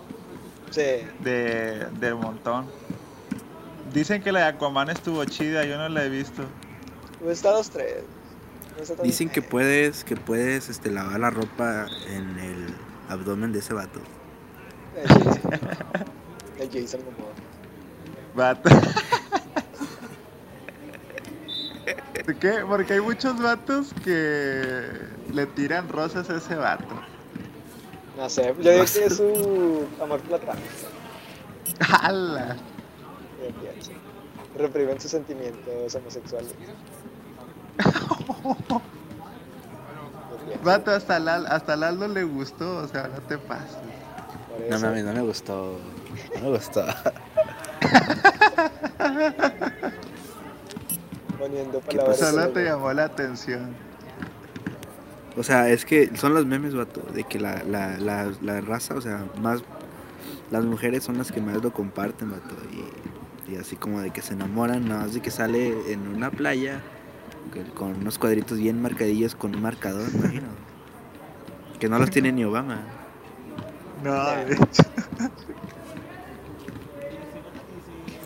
[0.72, 1.06] Sí.
[1.20, 2.68] De, del montón.
[3.96, 6.44] Dicen que la de Aquaman estuvo chida, yo no la he visto.
[7.24, 8.04] Pues está los tres.
[9.02, 12.76] Dicen que puedes, que puedes este, lavar la ropa en el
[13.08, 14.02] abdomen de ese vato.
[16.60, 17.32] El Jason Momoa.
[18.36, 18.70] Vato.
[22.26, 22.66] ¿De qué?
[22.68, 24.90] Porque hay muchos vatos que
[25.32, 26.96] le tiran rosas a ese vato.
[28.18, 30.68] No sé, yo digo que es su amor platónico.
[31.80, 32.58] ¡Hala!
[34.58, 36.54] Reprimen sus sentimientos homosexuales.
[40.64, 43.78] Vato, hasta Lal, hasta Lal le gustó, o sea, no te pases.
[44.70, 45.78] No mames, no me gustó.
[46.36, 46.86] No me gustó.
[51.38, 52.18] Poniendo palabras.
[52.18, 53.76] Solo te llamó la atención.
[55.38, 58.96] O sea, es que son los memes, vato, de que la, la, la, la raza,
[58.96, 59.62] o sea, más
[60.52, 62.56] las mujeres son las que más lo comparten, vato.
[62.72, 62.86] Y,
[63.48, 66.82] y así como de que se enamoran, nada más de que sale en una playa
[67.76, 70.48] con unos cuadritos bien marcadillos con un marcador, imagino.
[71.80, 72.80] Que no los tiene ni Obama.
[74.02, 74.14] No,
[74.46, 74.84] de hecho.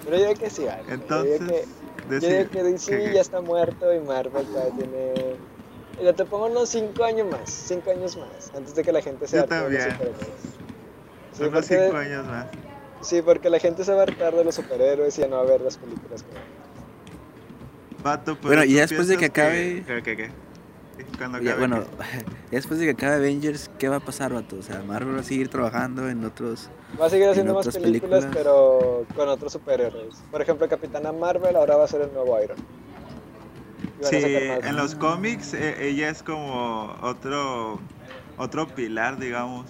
[0.05, 0.83] Pero yo digo que sí, vale.
[0.87, 1.63] Entonces, yo digo
[2.09, 5.35] que, yo digo que DC ya está muerto y Marvel todavía tiene.
[5.97, 9.27] Mira, te pongo unos 5 años más, 5 años más, antes de que la gente
[9.27, 9.97] se Yo también.
[11.33, 12.45] Sí, unos 5 años más.
[13.01, 15.43] Sí, porque la gente se va a hartar de los superhéroes y ya no va
[15.43, 16.59] a ver las películas con
[18.03, 19.83] Vato, pero bueno, y ya después de que acabe.
[19.85, 20.31] ¿Qué, qué, qué?
[21.17, 24.57] Cuando ya, bueno, ya después de que acabe Avengers, ¿qué va a pasar, vato?
[24.57, 26.69] O sea, Marvel va a seguir trabajando en otros.
[26.99, 30.15] Va a seguir haciendo más películas, pero con otros superhéroes.
[30.31, 32.57] Por ejemplo, Capitana Marvel ahora va a ser el nuevo Iron.
[34.01, 37.79] Sí, en los cómics e, ella es como otro
[38.37, 39.65] otro pilar, digamos.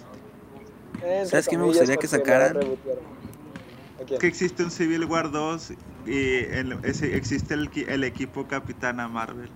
[1.24, 2.56] ¿Sabes qué me gustaría que sacaran?
[4.06, 5.72] Que existe un Civil War 2
[6.06, 9.50] y el, ese, existe el, el, equipo Capitana Marvel.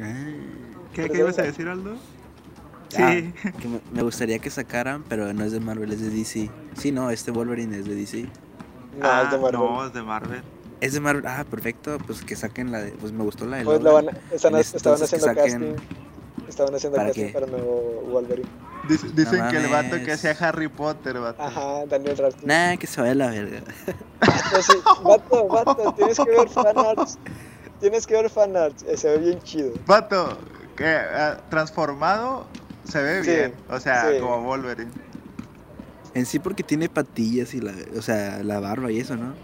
[0.00, 0.14] Ah.
[0.94, 1.96] ¿Qué, ¿Qué, ibas a decir, Aldo?
[2.88, 3.02] Sí.
[3.02, 6.48] Ah, que me, me, gustaría que sacaran, pero no es de Marvel, es de DC.
[6.76, 8.22] Sí, no, este Wolverine es de DC.
[8.22, 8.28] No,
[9.02, 9.60] ah, es de Marvel.
[9.60, 10.42] No, es de Marvel.
[10.80, 11.26] Es de Marvel.
[11.26, 11.98] Ah, perfecto.
[12.06, 12.92] Pues que saquen la de.
[12.92, 13.64] Pues me gustó la de.
[13.64, 15.44] Pues la van, están, estaban haciendo saquen...
[15.44, 16.46] casting.
[16.48, 17.32] Estaban haciendo ¿Para casting qué?
[17.32, 18.48] para nuevo Wolverine.
[18.88, 21.42] Dice, dicen no que el vato que sea Harry Potter, vato.
[21.42, 22.46] Ajá, Daniel Radcliffe.
[22.46, 23.60] Nah, que se vaya la verga.
[24.50, 27.18] Pues sí, vato, vato, tienes que ver fanarts.
[27.80, 29.72] Tienes que ver fanarts, eh, se ve bien chido.
[29.86, 30.38] Vato,
[30.76, 32.46] que uh, transformado
[32.84, 34.20] se ve Sí, bien, o sea, sí.
[34.20, 34.90] como Wolverine.
[36.14, 39.34] En sí porque tiene patillas y la, o sea, la barba y eso, ¿no?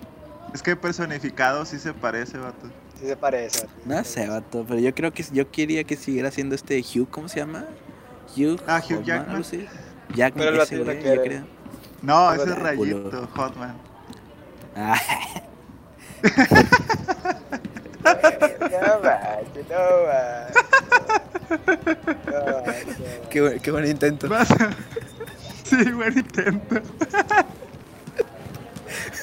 [0.54, 2.68] Es que personificado sí se parece, vato.
[2.98, 3.66] Sí se parece.
[3.66, 3.72] Vato.
[3.84, 7.28] No sé, vato, pero yo creo que yo quería que siguiera haciendo este Hugh, ¿cómo
[7.28, 7.66] se llama?
[8.36, 9.40] Hugh, Ah, Hugh Hotman, Jackman.
[9.40, 9.66] así.
[10.14, 11.44] Jackman, Pero el ese güey, yo creo.
[12.02, 13.28] No, Pero ese es Rayito, culo.
[13.34, 13.74] Hotman.
[14.76, 15.00] Ah,
[18.02, 18.10] No
[19.02, 20.56] manches, no manches.
[22.28, 22.96] No manches.
[23.30, 24.28] qué, buen, qué buen intento.
[25.64, 26.74] Sí, buen intento.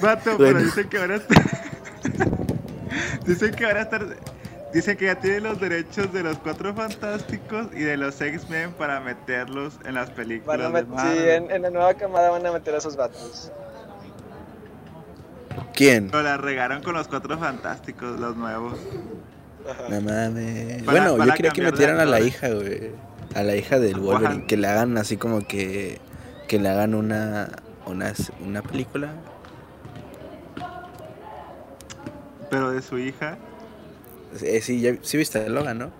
[0.02, 0.60] Vato, pero Bueno.
[0.62, 1.36] dicen que ahora está...
[3.24, 4.00] Dicen que ahora está...
[4.74, 9.00] Dicen que ya tiene los derechos de los Cuatro Fantásticos y de los X-Men para
[9.00, 11.18] meterlos en las películas Van a de Marvel.
[11.18, 13.52] sí, en, en la nueva camada van a meter a esos vatos.
[15.74, 16.10] ¿Quién?
[16.12, 18.78] Pero la regaron con los Cuatro Fantásticos, los nuevos.
[19.70, 19.84] Ajá.
[19.90, 20.84] No mames.
[20.84, 22.92] Para- bueno, para yo quería que metieran a la hija, güey.
[23.36, 24.46] A la hija del Wolverine.
[24.46, 26.00] Que le hagan así como que.
[26.48, 27.50] Que le hagan una.
[27.86, 28.14] Una,
[28.46, 29.10] una película.
[32.50, 33.38] Pero de su hija,
[34.42, 35.92] Eh, sí, ya, sí viste a Logan, ¿no?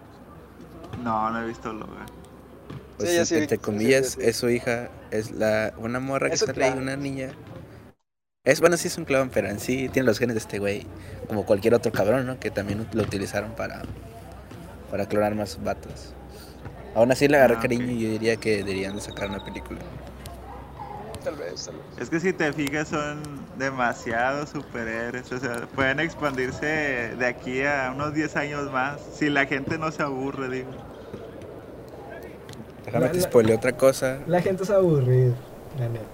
[0.98, 2.12] no, no he visto Logan.
[2.98, 4.20] Pues, Sí, sí entre comillas, sí, sí.
[4.20, 4.92] es su hija.
[5.12, 7.34] Es la una morra que Es sale ahí, una niña.
[8.44, 10.86] Es, bueno, sí es un clon, pero en sí tiene los genes de este güey.
[11.28, 12.38] Como cualquier otro cabrón, ¿no?
[12.40, 13.88] Que también lo utilizaron para.
[14.90, 16.16] Para clonar más vatos.
[16.94, 19.82] Aún así le agarré Ah, cariño y yo diría que deberían de sacar una película.
[21.24, 21.84] Tal vez, tal vez.
[22.00, 23.22] Es que si te fijas son
[23.58, 29.46] demasiados superhéroes, o sea, pueden expandirse de aquí a unos 10 años más, si la
[29.46, 30.70] gente no se aburre, digo.
[32.86, 34.20] Déjame La- te spoileo otra cosa.
[34.28, 35.34] La gente es aburrida,
[35.78, 36.06] la neta.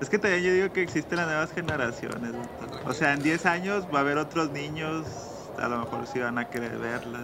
[0.00, 2.32] Es que también yo digo que existen las nuevas generaciones,
[2.84, 5.06] o sea, en 10 años va a haber otros niños,
[5.58, 7.22] a lo mejor sí van a querer verlas.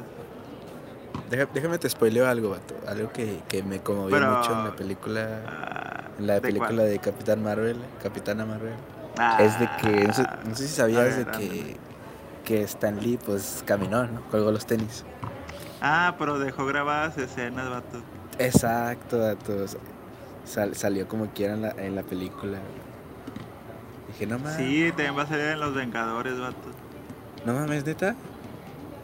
[1.52, 2.74] Déjame te spoileo algo, vato.
[2.86, 5.40] Algo que, que me conmovió Pero- mucho en la película.
[5.46, 5.87] Ah,
[6.18, 8.74] En la película de Capitán Marvel, Capitana Marvel.
[9.38, 11.76] es de que, no sé, no sé si sabías de que,
[12.44, 14.22] que Stan Lee pues caminó, ¿no?
[14.30, 15.04] Colgó los tenis.
[15.80, 18.00] Ah, pero dejó grabadas escenas, vato.
[18.38, 19.66] Exacto, vato.
[20.72, 22.58] salió como quiera en la, en la película.
[24.08, 24.56] Dije, no mames.
[24.56, 26.68] Sí, también va a salir en Los Vengadores, vato.
[27.44, 28.16] No mames, neta.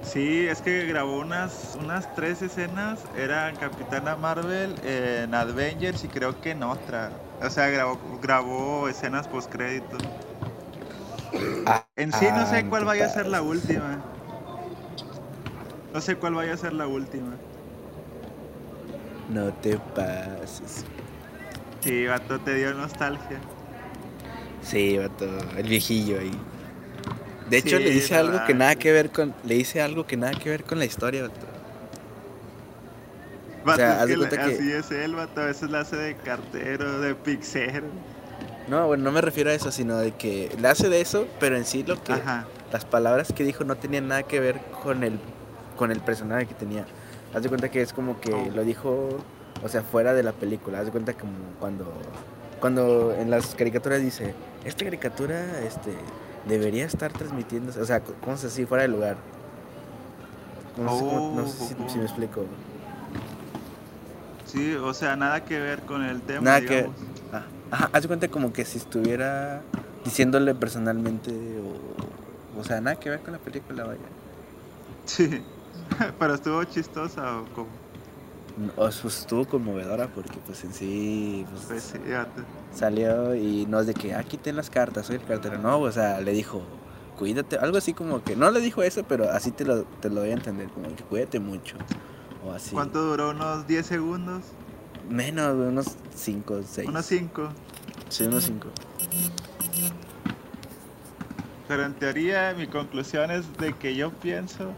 [0.05, 3.01] Sí, es que grabó unas, unas tres escenas.
[3.17, 7.11] Eran Capitana Marvel, en Avengers y creo que en otra.
[7.43, 9.99] O sea, grabó, grabó escenas post crédito.
[11.67, 14.05] Ah, en sí no sé ah, cuál vaya a ser la última.
[15.93, 17.37] No sé cuál vaya a ser la última.
[19.29, 20.85] No te pases.
[21.81, 23.41] Sí, vato, te dio nostalgia.
[24.63, 25.27] Sí, vato,
[25.57, 26.33] el viejillo ahí.
[27.51, 29.35] De hecho, le hice algo que nada que ver con.
[29.45, 31.47] Le hice algo que nada que ver con la historia, vato.
[33.67, 35.41] o sea, haz de cuenta que, Así es él, vato.
[35.41, 37.87] A veces la hace de cartero, de pixero.
[38.69, 41.57] No, bueno, no me refiero a eso, sino de que le hace de eso, pero
[41.57, 42.15] en sí lo que.
[42.73, 45.21] Las palabras que dijo no tenían nada que ver con el
[45.77, 46.87] con el personaje que tenía.
[47.35, 48.51] Haz de cuenta que es como que oh.
[48.55, 49.19] lo dijo,
[49.63, 50.81] o sea, fuera de la película.
[50.81, 51.93] Haz de cuenta como cuando,
[52.61, 54.35] cuando en las caricaturas dice,
[54.65, 55.93] esta caricatura este,
[56.47, 59.17] debería estar transmitiendo, o sea, como si fuera de lugar.
[60.77, 62.47] No, sé, si, me explico.
[64.47, 66.41] Sí, o sea, nada que ver con el tema.
[66.41, 66.89] Nada que.
[67.33, 69.63] Ah, ajá, haz cuenta como que si estuviera
[70.05, 74.01] diciéndole personalmente, o, o sea, nada que ver con la película, vaya.
[75.07, 75.43] Sí.
[76.19, 77.84] ¿Pero estuvo chistosa o cómo?
[78.77, 81.99] Pues estuvo conmovedora porque pues en sí, pues, pues sí,
[82.73, 85.59] salió y no es de que, ah, quiten las cartas, soy el cartero.
[85.59, 86.63] No, o sea, le dijo,
[87.19, 90.21] cuídate, algo así como que, no le dijo eso, pero así te lo, te lo
[90.21, 91.77] voy a entender, como que cuídate mucho.
[92.47, 92.75] O así.
[92.75, 93.31] ¿Cuánto duró?
[93.31, 94.43] ¿Unos 10 segundos?
[95.09, 96.89] Menos, unos 5, 6.
[96.89, 97.49] ¿Unos 5?
[98.09, 98.69] Sí, unos 5.
[101.67, 104.71] Pero en teoría mi conclusión es de que yo pienso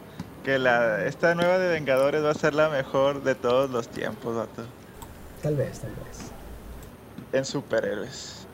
[0.46, 4.36] que la, esta nueva de Vengadores va a ser la mejor de todos los tiempos,
[4.36, 4.62] vato.
[5.42, 6.30] Tal vez, tal vez.
[7.32, 8.46] En superhéroes.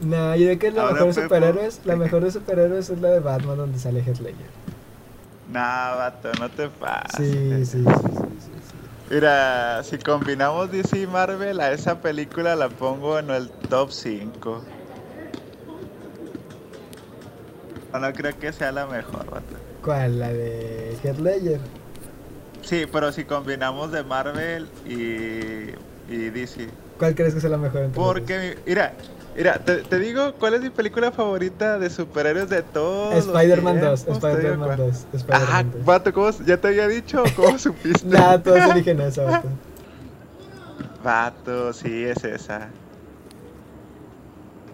[0.00, 1.80] No, ¿y de qué es la mejor de superhéroes?
[1.84, 4.46] La mejor de superhéroes es la de Batman donde sale Heath Ledger.
[5.52, 7.26] Nah, vato, no te pases.
[7.26, 13.18] Sí, sí, sí, sí, Mira, si combinamos DC y Marvel, a esa película la pongo
[13.18, 14.64] en el top 5.
[17.92, 19.57] No creo que sea la mejor, vato.
[19.88, 20.18] ¿Cuál?
[20.18, 21.60] ¿La de Heath Ledger?
[22.60, 25.72] Sí, pero si combinamos de Marvel y,
[26.12, 26.68] y DC.
[26.98, 27.88] ¿Cuál crees que es la mejor?
[27.94, 28.92] Porque, mira,
[29.34, 33.28] mira, te, digo cuál es mi película favorita de superhéroes de todos.
[33.28, 35.06] Spider-Man 2, Spider-Man 2.
[35.30, 38.06] Ah, vato, ¿cómo, ¿ya te había dicho o cómo supiste?
[38.08, 39.48] Nada, todos eligen esa, vato.
[41.02, 42.68] Vato, sí, es esa.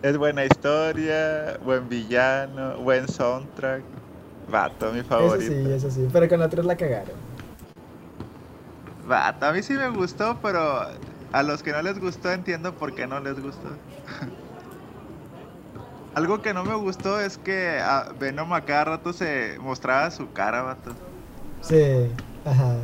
[0.03, 3.94] Es buena historia, buen villano, buen soundtrack.
[4.49, 5.53] Vato, mi favorito.
[5.53, 6.09] Eso sí, eso sí.
[6.13, 7.17] Pero con la 3 la cagaron.
[9.07, 10.87] Vato, a mí sí me gustó, pero
[11.33, 13.69] a los que no les gustó entiendo por qué no les gustó.
[16.15, 20.33] Algo que no me gustó es que a Venom a cada rato se mostraba su
[20.33, 20.93] cara, vato.
[21.61, 22.09] Sí,
[22.45, 22.77] ajá.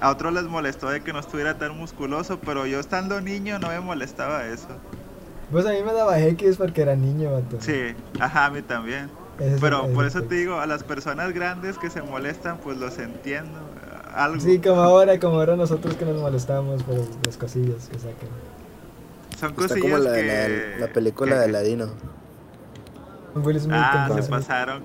[0.00, 3.68] A otros les molestó de que no estuviera tan musculoso, pero yo estando niño no
[3.68, 4.68] me molestaba eso.
[5.52, 7.58] Pues a mí me daba X porque era niño, vato.
[7.60, 9.08] Sí, ajá, a mí también.
[9.38, 13.58] Pero por eso te digo, a las personas grandes que se molestan, pues los entiendo.
[14.12, 14.40] Algo.
[14.40, 18.28] Sí, como ahora, como ahora nosotros que nos molestamos por las cosillas que sacan.
[19.38, 20.76] Son cosillas como la, que...
[20.80, 21.88] la, película de Ladino.
[23.34, 24.82] Will Smith ah, se pasaron.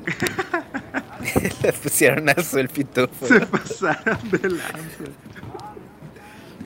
[1.63, 3.25] Le pusieron a el pitufo.
[3.25, 5.03] Se pasaron de lance.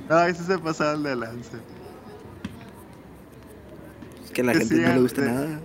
[0.09, 1.57] No, eso se pasaron de lance.
[4.25, 5.59] Es que a la gente no le gusta nada.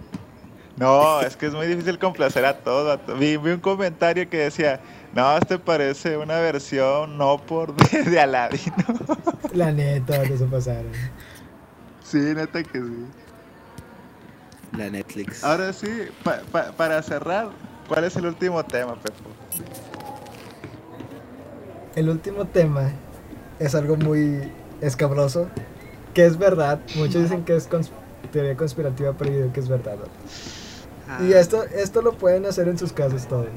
[0.77, 2.99] No, es que es muy difícil complacer a todo.
[3.19, 4.81] Vi, un comentario que decía,
[5.15, 8.75] no, este parece una versión no por de, de Aladino.
[9.53, 10.93] La neta, que se pasaron.
[12.03, 13.07] Sí, neta que sí.
[14.77, 15.45] La Netflix.
[15.45, 16.09] Ahora sí,
[16.77, 17.51] para cerrar,
[17.89, 19.31] ¿cuál es el último tema, Pepo?
[21.95, 22.91] El último tema
[23.59, 24.51] es algo muy
[24.81, 25.49] escabroso,
[26.15, 26.81] que es verdad.
[26.97, 27.69] Muchos dicen que es
[28.33, 29.97] teoría conspirativa, pero yo digo que es verdad.
[31.21, 33.49] Y esto, esto lo pueden hacer en sus casas todos.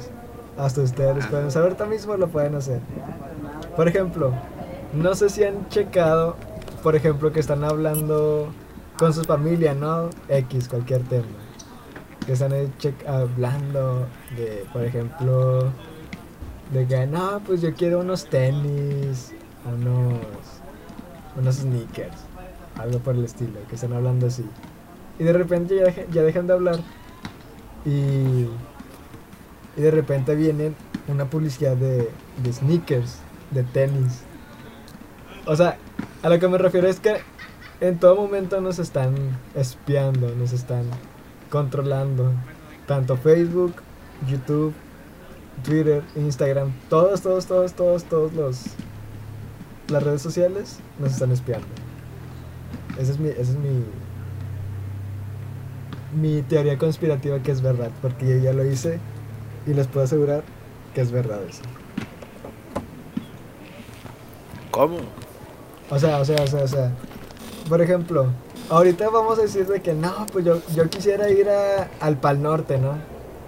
[0.58, 1.62] Hasta ustedes pueden hacer.
[1.62, 2.80] Ahorita mismo lo pueden hacer.
[3.76, 4.34] Por ejemplo,
[4.94, 6.36] no sé si han checado,
[6.82, 8.50] por ejemplo, que están hablando
[8.98, 10.10] con su familia, ¿no?
[10.30, 11.26] X, cualquier tema.
[12.26, 12.54] Que están
[13.06, 15.70] hablando de, por ejemplo,
[16.74, 19.34] de que, no, pues yo quiero unos tenis,
[19.66, 20.20] unos,
[21.38, 22.18] unos sneakers,
[22.80, 24.46] algo por el estilo, que están hablando así.
[25.20, 26.80] Y de repente ya, ya dejan de hablar
[27.86, 28.48] y,
[29.78, 30.76] y de repente vienen
[31.08, 32.10] una publicidad de,
[32.44, 33.18] de sneakers,
[33.52, 34.22] de tenis.
[35.46, 35.78] O sea,
[36.24, 37.18] a lo que me refiero es que
[37.82, 39.16] en todo momento nos están
[39.54, 40.86] espiando, nos están
[41.50, 42.32] controlando.
[42.88, 43.76] Tanto Facebook,
[44.28, 44.74] YouTube,
[45.64, 48.66] Twitter, Instagram, todos, todos, todos, todos, todos los
[49.88, 51.68] las redes sociales nos están espiando.
[52.98, 53.84] Esa es mi, esa es mi,
[56.16, 59.00] mi teoría conspirativa que es verdad, porque yo ya lo hice
[59.68, 60.44] y les puedo asegurar
[60.94, 61.62] que es verdad eso.
[64.72, 64.98] ¿Cómo?
[65.90, 66.92] O sea, o sea, o sea, o sea.
[67.70, 68.28] Por ejemplo,
[68.70, 72.42] ahorita vamos a decir de que no, pues yo, yo quisiera ir a, al Pal
[72.42, 72.94] Norte, ¿no?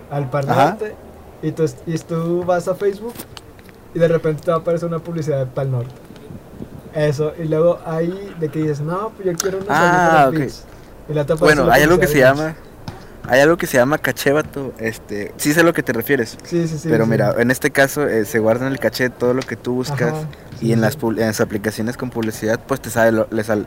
[0.10, 0.96] Al Pal Norte.
[1.42, 3.14] Y tú, y tú vas a Facebook
[3.94, 5.94] y de repente te va a aparecer una publicidad de Pal Norte.
[6.96, 10.50] Eso, y luego ahí de que dices, no, pues yo quiero unos ah, okay.
[11.10, 12.56] Y la bueno, hay algo que se llama
[13.30, 14.74] hay algo que se llama caché, vato.
[14.80, 16.38] Este, sí sé a lo que te refieres.
[16.44, 16.88] Sí, sí, sí.
[16.90, 19.74] Pero mira, en este caso eh, se guarda en el caché todo lo que tú
[19.74, 20.14] buscas
[20.62, 23.26] y en, las, en las aplicaciones con publicidad, pues te sale,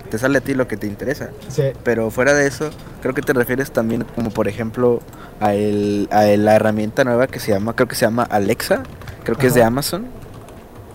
[0.08, 1.28] te sale a ti lo que te interesa.
[1.48, 1.64] Sí.
[1.84, 2.70] Pero fuera de eso,
[3.02, 5.00] creo que te refieres también como por ejemplo
[5.40, 8.82] a, el, a la herramienta nueva que se llama, creo que se llama Alexa,
[9.24, 10.06] creo que es de Amazon.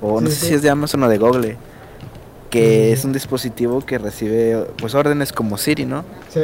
[0.02, 1.58] O no sé si es de Amazon o de Google.
[2.60, 6.04] Que es un dispositivo que recibe pues órdenes como Siri, ¿no?
[6.30, 6.42] Sí.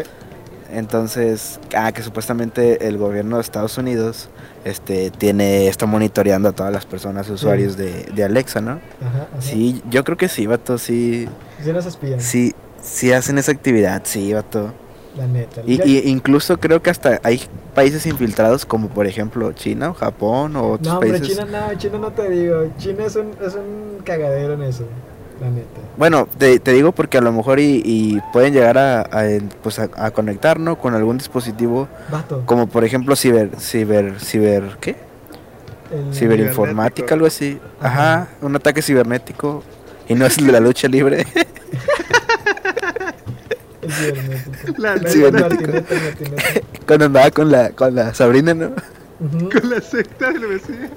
[0.73, 4.29] Entonces, ah, que supuestamente el gobierno de Estados Unidos
[4.63, 8.79] este, tiene, está monitoreando a todas las personas usuarios de, de, Alexa, ¿no?
[9.01, 11.27] Ajá, Sí, yo creo que sí, vato, sí.
[11.61, 12.21] Sí nos espían.
[12.21, 14.71] Sí, sí hacen esa actividad, sí, vato.
[15.17, 15.61] La neta.
[15.65, 17.41] Y, y, incluso creo que hasta hay
[17.75, 21.21] países infiltrados como por ejemplo China o Japón o otros no, países.
[21.21, 22.71] No, China no, China no te digo.
[22.77, 24.85] China es un, es un cagadero en eso.
[25.97, 29.09] Bueno, te, digo porque a lo mejor y, pueden llegar a,
[29.63, 30.77] pues a, conectar, ¿no?
[30.77, 31.87] Con algún dispositivo.
[32.45, 34.95] Como por ejemplo ciber, ciber, ciber, ¿qué?
[36.13, 37.59] Ciberinformática, algo así.
[37.81, 38.27] Ajá.
[38.41, 39.63] un ataque cibernético.
[40.07, 41.25] Y no es el de la lucha libre.
[43.81, 45.71] el cibernético.
[45.71, 45.83] La,
[46.85, 48.73] Cuando andaba con la, con la Sabrina, ¿no?
[49.19, 50.89] Con la secta del vecino.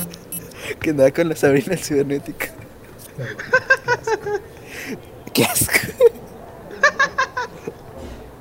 [0.80, 2.46] que andaba con la Sabrina el cibernético.
[5.32, 5.72] Qué asco.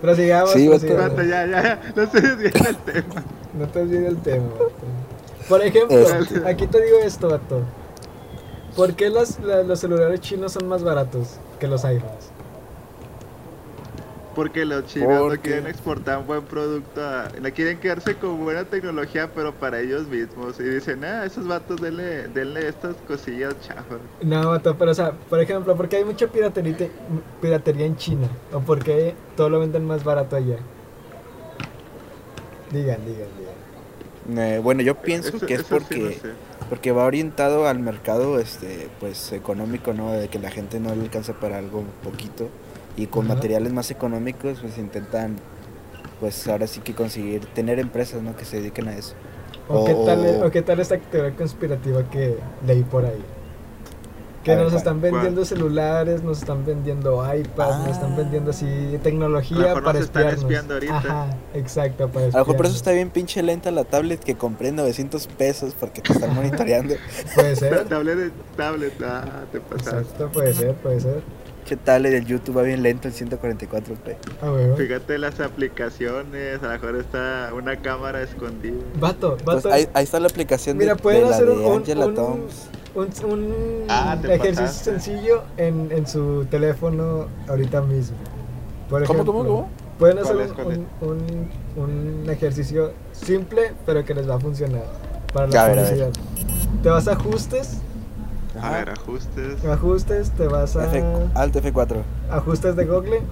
[0.01, 0.51] Pero sigamos.
[0.51, 1.81] Sí, ya, ya, ya.
[1.95, 3.23] No se desvíen el tema.
[3.53, 4.47] No te desvíen el tema,
[5.47, 6.47] Por ejemplo, este.
[6.47, 7.61] aquí te digo esto, vato.
[8.75, 12.32] ¿Por qué los, los celulares chinos son más baratos que los iPhones?
[14.35, 17.01] Porque los chinos no quieren exportar un buen producto,
[17.39, 20.59] no quieren quedarse con buena tecnología, pero para ellos mismos.
[20.59, 23.99] Y dicen, ah, esos vatos, denle, denle estas cosillas chafas.
[24.21, 26.75] No, vato, pero o sea, por ejemplo, ¿por qué hay mucha piratería,
[27.41, 28.27] piratería en China?
[28.51, 30.57] ¿O por qué todo lo venden más barato allá?
[32.71, 34.39] Digan, digan, digan.
[34.39, 36.19] Eh, bueno, yo pienso que es porque...
[36.69, 41.03] porque va orientado al mercado este pues económico no de que la gente no le
[41.03, 42.49] alcanza para algo poquito
[42.95, 45.37] y con materiales más económicos pues intentan
[46.19, 48.35] pues ahora sí que conseguir tener empresas ¿no?
[48.35, 49.13] que se dediquen a eso.
[49.67, 53.23] ¿O, qué, tal, o qué tal esta teoría conspirativa que leí por ahí?
[54.43, 58.17] Que nos están vendiendo celulares, nos están vendiendo iPads, nos están ah.
[58.17, 60.45] vendiendo así tecnología para espiarnos.
[60.89, 64.35] Ajá, exacto, para A lo mejor por eso está bien pinche lenta la tablet que
[64.35, 66.95] compré 900 pesos porque te están monitoreando.
[67.35, 67.85] puede ser.
[67.85, 69.99] tablet, tablet, ah, te pasaste.
[69.99, 71.42] Exacto, puede ser, puede ser.
[71.65, 74.15] ¿Qué tal el YouTube va bien lento en 144p?
[74.41, 78.75] Ah, Fíjate las aplicaciones, a lo mejor está una cámara escondida.
[78.99, 79.71] Vato, pues vato.
[79.71, 82.69] ahí, está la aplicación Mira, de, pueden hacer de un, Angela un, Toms.
[82.95, 83.53] Un, un
[83.87, 88.17] ah, ejercicio sencillo en, en su teléfono ahorita mismo.
[88.89, 89.69] Por ejemplo, ¿Cómo, cómo, cómo?
[89.97, 90.35] Pueden hacer
[91.01, 94.83] un, un, ejercicio simple, pero que les va a funcionar
[95.31, 96.09] para la publicidad.
[96.81, 97.77] Te vas a ajustes
[98.61, 99.65] a ver, ajustes.
[99.65, 100.85] Ajustes, te vas a.
[100.85, 102.03] F, alt F4.
[102.29, 103.21] Ajustes de Google.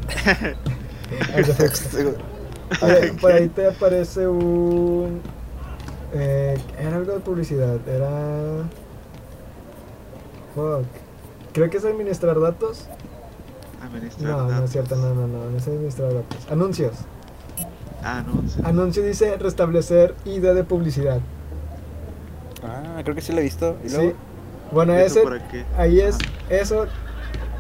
[3.22, 5.22] por ahí te aparece un.
[6.14, 7.78] Eh, era algo de publicidad.
[7.88, 8.64] Era.
[10.56, 10.86] Fuck.
[11.54, 12.88] Creo que es administrar datos.
[13.84, 14.56] Administrar no, datos.
[14.56, 16.48] no es cierto, no, no, no, no es administrar datos.
[16.50, 16.94] Anuncios.
[18.04, 18.66] Anuncios.
[18.66, 21.20] Anuncio dice restablecer ID de publicidad.
[22.64, 23.78] Ah, creo que sí lo he visto.
[23.84, 24.12] ¿Y luego?
[24.12, 24.16] Sí.
[24.72, 25.24] Bueno, ese,
[25.78, 26.18] ahí es,
[26.50, 26.86] eso,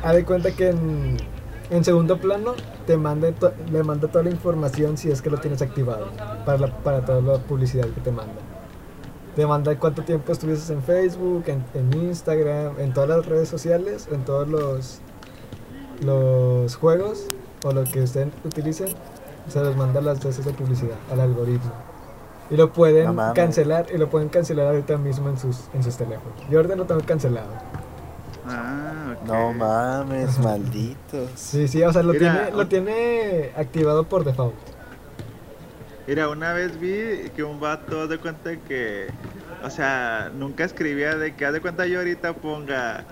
[0.01, 1.17] haz de cuenta que en,
[1.69, 2.53] en segundo plano
[2.87, 3.31] te manda
[3.69, 6.07] le manda toda la información si es que lo tienes activado
[6.45, 8.41] para, la, para toda la publicidad que te manda.
[9.35, 14.07] Te manda cuánto tiempo estuviste en Facebook, en, en Instagram, en todas las redes sociales,
[14.11, 15.01] en todos los
[16.01, 17.27] los juegos
[17.63, 18.89] o lo que ustedes utilicen,
[19.47, 21.90] se los manda las veces de publicidad al algoritmo.
[22.51, 26.37] Y lo pueden cancelar y lo pueden cancelar ahorita mismo en sus en sus teléfonos.
[26.49, 27.49] Yo ahorita lo tengo cancelado.
[28.47, 31.27] Ah, No mames, maldito.
[31.35, 34.55] Sí, sí, o sea, lo tiene lo tiene activado por default.
[36.07, 39.07] Mira, una vez vi que un vato de cuenta que
[39.63, 43.05] o sea, nunca escribía de que haz de cuenta yo ahorita ponga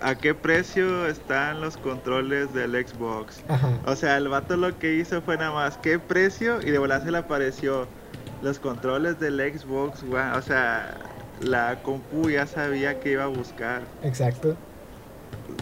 [0.00, 3.42] a qué precio están los controles del Xbox.
[3.86, 7.02] O sea, el vato lo que hizo fue nada más qué precio y de volar
[7.02, 7.88] se le apareció
[8.42, 10.96] los controles del Xbox O sea,
[11.40, 13.82] la compu ya sabía que iba a buscar.
[14.02, 14.56] Exacto.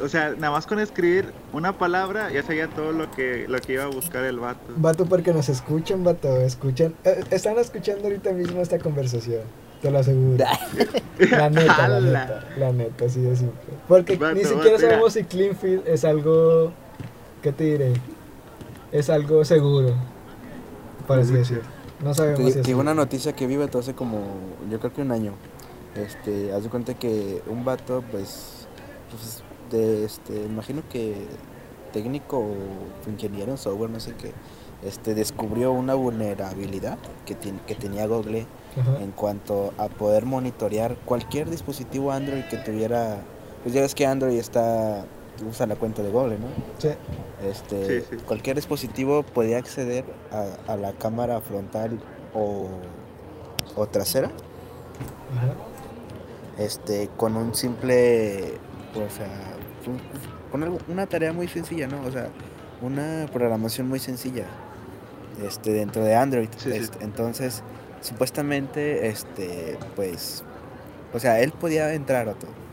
[0.03, 3.75] O sea, nada más con escribir una palabra ya sabía todo lo que lo que
[3.75, 4.61] iba a buscar el vato.
[4.77, 6.95] Vato porque nos escuchan, vato, escuchan.
[7.05, 9.43] Eh, están escuchando ahorita mismo esta conversación.
[9.83, 10.45] Te lo aseguro.
[11.18, 12.45] la neta, la neta.
[12.57, 13.75] La neta, así de simple.
[13.87, 16.72] Porque ni siquiera sabemos si Cleanfield es algo.
[17.43, 17.93] ¿Qué te diré?
[18.91, 19.95] Es algo seguro.
[21.07, 21.74] Para así decirlo.
[22.05, 24.18] No sabemos si es una noticia que vive hace como.
[24.70, 25.32] Yo creo que un año.
[25.94, 28.66] Este, haz de cuenta que un vato, pues.
[29.11, 30.44] pues de este.
[30.44, 31.14] Imagino que
[31.92, 34.32] técnico o ingeniero en software, no sé qué.
[34.86, 38.46] Este, descubrió una vulnerabilidad que, que tenía Google
[39.00, 43.18] en cuanto a poder monitorear cualquier dispositivo Android que tuviera,
[43.62, 45.07] pues ya ves que Android está
[45.49, 46.47] usa la cuenta de Google, ¿no?
[46.78, 46.91] Sí.
[47.49, 50.05] Este, cualquier dispositivo podía acceder
[50.66, 51.99] a, la cámara frontal
[52.35, 52.68] o,
[53.76, 54.30] o trasera.
[56.59, 58.55] Este, con un simple,
[58.95, 59.55] o sea,
[60.51, 62.01] con una tarea muy sencilla, ¿no?
[62.07, 62.28] O sea,
[62.80, 64.47] una programación muy sencilla,
[65.45, 66.49] este, dentro de Android.
[66.66, 67.62] Este, entonces,
[68.01, 70.45] supuestamente, este, pues,
[71.12, 72.64] o sea, él podía entrar a todo.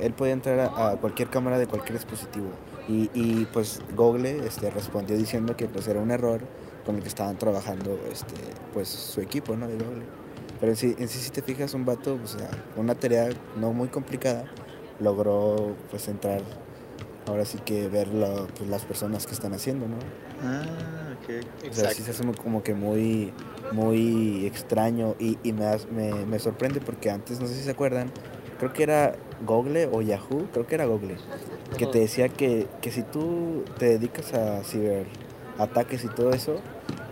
[0.00, 2.48] Él podía entrar a, cualquier cámara de cualquier dispositivo.
[2.88, 6.40] Y, y, pues Google este, respondió diciendo que pues era un error
[6.84, 8.34] con el que estaban trabajando este,
[8.72, 9.66] pues su equipo, ¿no?
[9.66, 10.04] De Google.
[10.60, 13.72] Pero en sí, en sí si te fijas, un vato, o sea, una tarea no
[13.72, 14.44] muy complicada,
[15.00, 16.40] logró pues entrar,
[17.26, 18.08] ahora sí que ver
[18.56, 19.96] pues, las personas que están haciendo, ¿no?
[20.42, 21.70] Ah, ok.
[21.70, 23.32] O sea, sí se hace como que muy,
[23.72, 28.10] muy extraño y, y me, me, me, sorprende porque antes, no sé si se acuerdan,
[28.58, 31.16] creo que era Google o Yahoo, creo que era Google,
[31.76, 36.56] que te decía que, que si tú te dedicas a ciberataques y todo eso,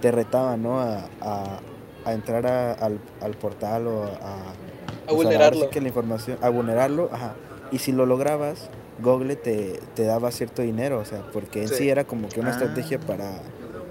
[0.00, 0.80] te retaba, ¿no?
[0.80, 1.60] A, a,
[2.04, 4.54] a entrar a, al, al, portal o a...
[5.06, 5.68] A vulnerarlo.
[5.70, 7.34] que la información, a vulnerarlo, ajá.
[7.72, 8.70] Y si lo lograbas,
[9.02, 12.50] Google te, te daba cierto dinero, o sea, porque en sí, era como que una
[12.50, 12.52] ah.
[12.52, 13.40] estrategia para,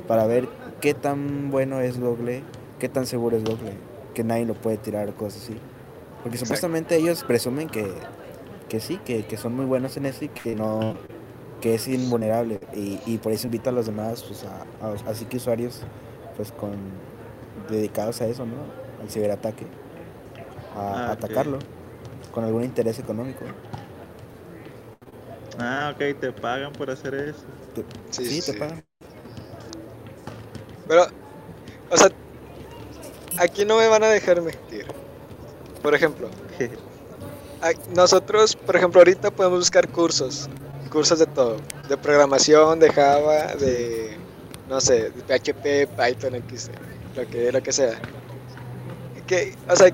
[0.08, 0.48] para ver
[0.82, 2.44] qué tan bueno es Google,
[2.80, 3.74] qué tan seguro es Google,
[4.14, 5.58] que nadie lo puede tirar cosas así.
[6.24, 7.92] Porque supuestamente ellos presumen que,
[8.74, 10.96] que sí, que, que, son muy buenos en eso y que no
[11.62, 12.60] que es invulnerable.
[12.74, 14.66] Y, y por eso invito a los demás pues a,
[15.08, 15.82] así que usuarios
[16.36, 16.72] pues con
[17.70, 18.56] dedicados a eso no
[19.00, 19.68] al ciberataque.
[20.76, 21.60] A, ah, atacarlo
[22.32, 23.46] con algún interés económico.
[25.60, 27.46] Ah ok te pagan por hacer eso.
[28.10, 28.84] Sí, sí, te pagan.
[30.88, 31.06] Pero,
[31.92, 32.10] o sea,
[33.38, 34.88] aquí no me van a dejar mentir.
[35.84, 36.28] Por ejemplo,
[37.96, 40.50] nosotros, por ejemplo, ahorita podemos buscar cursos,
[40.92, 41.58] cursos de todo,
[41.88, 44.18] de programación, de Java, de,
[44.70, 46.70] no sé, de PHP, Python, X,
[47.16, 48.00] lo que, lo que sea.
[49.28, 49.92] Que, o sea,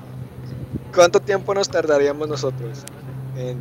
[0.94, 2.84] ¿cuánto tiempo nos tardaríamos nosotros
[3.36, 3.58] en,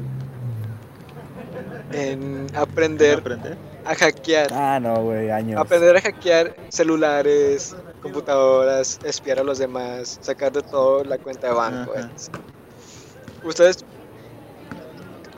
[1.94, 3.14] en aprender?
[3.14, 3.70] ¿En aprender?
[3.86, 4.54] a hackear.
[4.54, 5.60] Ah, no, güey, años.
[5.60, 11.54] Aprender a hackear celulares, computadoras, espiar a los demás, sacar de todo la cuenta de
[11.54, 11.94] banco.
[13.44, 13.86] Ustedes,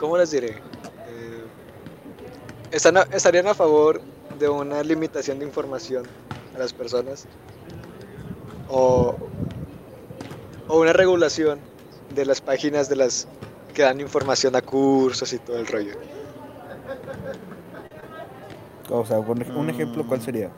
[0.02, 0.48] ¿cómo les diré?
[0.48, 1.44] Eh,
[2.72, 4.00] ¿están ¿Estarían a favor
[4.36, 6.02] de una limitación de información
[6.56, 7.26] a las personas?
[8.68, 9.14] ¿O,
[10.66, 11.60] o una regulación
[12.16, 13.28] de las páginas de las
[13.74, 15.94] que dan información a cursos y todo el rollo?
[18.90, 20.50] O sea, un, ejemplo, ¿cuál sería?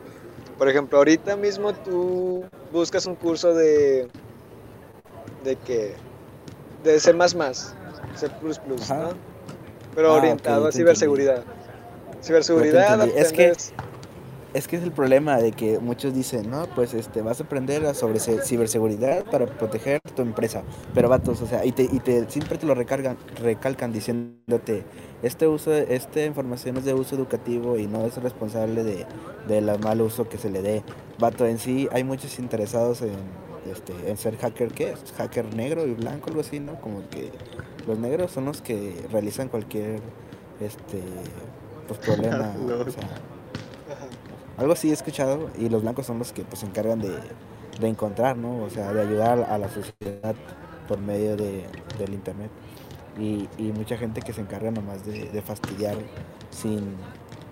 [0.57, 4.09] Por ejemplo, ahorita mismo tú buscas un curso de.
[5.45, 5.97] ¿De qué?
[6.83, 7.25] De C, ¿no?
[9.95, 11.45] Pero ah, orientado a ciberseguridad.
[12.23, 13.53] Ciberseguridad, es que
[14.55, 17.93] es que es el problema de que muchos dicen, no, pues este, vas a aprender
[17.93, 20.63] sobre ciberseguridad para proteger tu empresa.
[20.95, 24.85] Pero vatos, o sea, y te, y te siempre te lo recargan, recalcan diciéndote,
[25.25, 29.07] este uso, esta información es de uso educativo y no es responsable de,
[29.49, 30.85] del mal uso que se le dé.
[31.19, 33.17] Vato, en sí hay muchos interesados en,
[33.71, 35.13] este, en ser hacker, ¿qué es?
[35.17, 36.81] Hacker negro y blanco, algo así, ¿no?
[36.81, 37.31] Como que
[37.87, 40.01] los negros son los que realizan cualquier,
[40.61, 41.01] este
[41.87, 42.55] pues problema.
[42.59, 43.09] o sea,
[44.57, 47.15] algo así he escuchado y los blancos son los que pues se encargan de,
[47.81, 48.63] de encontrar, ¿no?
[48.63, 50.35] O sea, de ayudar a la sociedad
[50.87, 51.65] por medio de,
[51.99, 52.51] del internet.
[53.19, 55.97] Y, y, mucha gente que se encarga nomás de, de, fastidiar
[56.51, 56.97] sin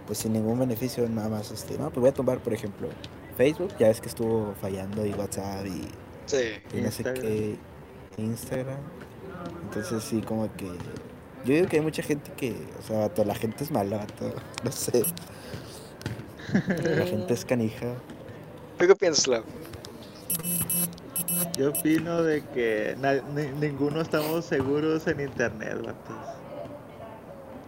[0.06, 2.88] pues sin ningún beneficio, nada más este, no, pues voy a tomar por ejemplo
[3.36, 5.88] Facebook, ya es que estuvo fallando y WhatsApp y,
[6.26, 7.56] sí, sé qué,
[8.16, 8.78] Instagram.
[9.64, 10.66] Entonces sí como que
[11.44, 14.06] yo digo que hay mucha gente que, o sea, toda la gente es mala,
[14.64, 15.04] no sé.
[16.52, 17.94] La gente es canija.
[18.78, 19.42] ¿Tú qué piensas, Lau?
[21.56, 22.96] Yo opino de que
[23.60, 26.16] ninguno estamos seguros en internet, vatos.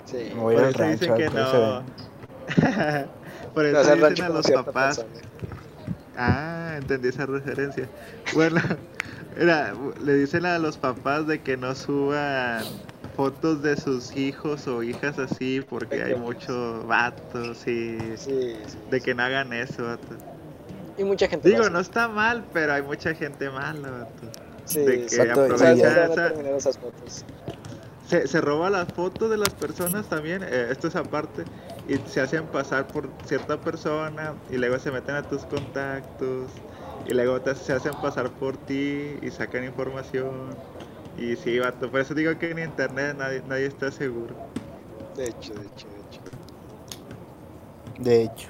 [0.04, 0.32] Sí.
[0.36, 1.82] Voy por eso dicen que no.
[3.54, 5.04] por eso dicen a los papás.
[6.16, 7.88] Ah, entendí esa referencia.
[8.34, 8.60] Bueno,
[9.38, 12.64] era, le dicen a los papás de que no suban
[13.16, 18.56] fotos de sus hijos o hijas así porque hay muchos vatos y sí,
[18.90, 19.98] de que no hagan eso.
[20.96, 24.40] Y mucha gente Digo, no está mal, pero hay mucha gente mala, vato.
[24.64, 26.04] Sí, de que exacto, aprovecha esa...
[26.06, 26.56] esa...
[26.56, 27.24] esas fotos.
[28.08, 31.44] Se, se, roba las fotos de las personas también, eh, esto es aparte,
[31.88, 36.50] y se hacen pasar por cierta persona y luego se meten a tus contactos
[37.06, 40.50] y luego te, se hacen pasar por ti y sacan información.
[41.18, 44.34] Y sí, vato, por eso digo que en internet nadie, nadie está seguro.
[45.16, 46.20] De hecho, de hecho, de hecho.
[47.98, 48.48] De hecho.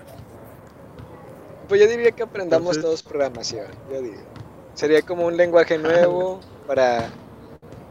[1.69, 2.83] Pues yo diría que aprendamos Entonces...
[2.83, 4.23] todos programación, yo digo.
[4.75, 7.11] Sería como un lenguaje nuevo para,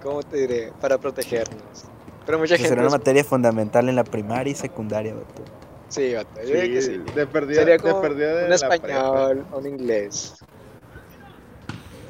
[0.04, 0.74] ¿cómo te diré?
[0.80, 1.86] Para protegernos.
[2.26, 2.70] Pero mucha gente...
[2.70, 5.44] Será una materia fundamental en la primaria y secundaria, vato.
[5.90, 6.98] Sí, vato, yo sí, diría que sí.
[7.16, 10.36] De perdida, Sería como de perdida de un español o un inglés.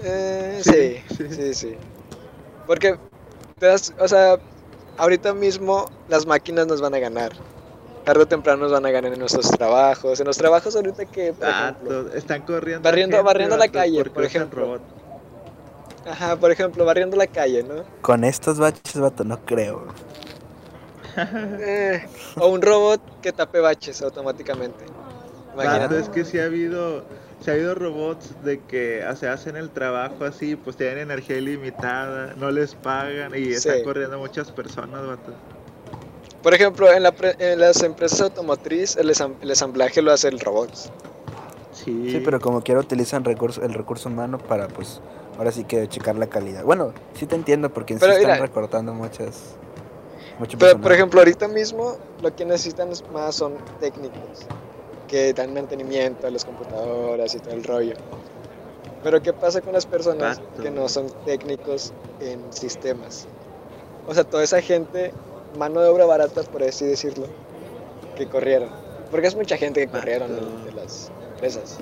[0.03, 1.77] Eh, sí, sí, sí, sí.
[2.67, 2.97] Porque,
[3.59, 4.37] te das, o sea,
[4.97, 7.31] ahorita mismo las máquinas nos van a ganar
[8.03, 10.19] tarde o temprano nos van a ganar en nuestros trabajos.
[10.19, 12.83] En los trabajos ahorita que, por ah, ejemplo, están corriendo.
[12.83, 14.65] Barriendo, gente, barriendo la calle, porque por ejemplo.
[14.65, 14.81] robot.
[16.05, 17.83] Ajá, por ejemplo, barriendo la calle, ¿no?
[18.01, 19.85] Con estos baches, vato, no creo.
[21.15, 22.03] Eh,
[22.37, 24.83] o un robot que tape baches automáticamente.
[25.53, 25.99] Imagínate.
[25.99, 27.03] es que sí ha habido,
[27.39, 32.33] sí ha habido robots de que se hacen el trabajo así, pues tienen energía ilimitada,
[32.37, 33.51] no les pagan y Sí.
[33.53, 35.31] están corriendo muchas personas, vato.
[36.41, 40.39] Por ejemplo, en, la pre- en las empresas automotriz el, el ensamblaje lo hace el
[40.39, 40.73] robot.
[41.71, 44.99] Sí, Sí, pero como quiera utilizan recurso, el recurso humano para, pues,
[45.37, 46.63] ahora sí que checar la calidad.
[46.63, 49.55] Bueno, sí te entiendo porque en sí están mira- recortando muchas...
[50.39, 50.93] Mucho Pero, por personal.
[50.95, 54.47] ejemplo, ahorita mismo lo que necesitan es- más son técnicos
[55.07, 57.93] que dan mantenimiento a las computadoras y todo el rollo.
[59.03, 63.27] Pero ¿qué pasa con las personas que no son técnicos en sistemas?
[64.07, 65.13] O sea, toda esa gente,
[65.57, 67.27] mano de obra barata, por así decirlo,
[68.15, 68.69] que corrieron.
[69.11, 71.77] Porque es mucha gente que corrieron de las empresas.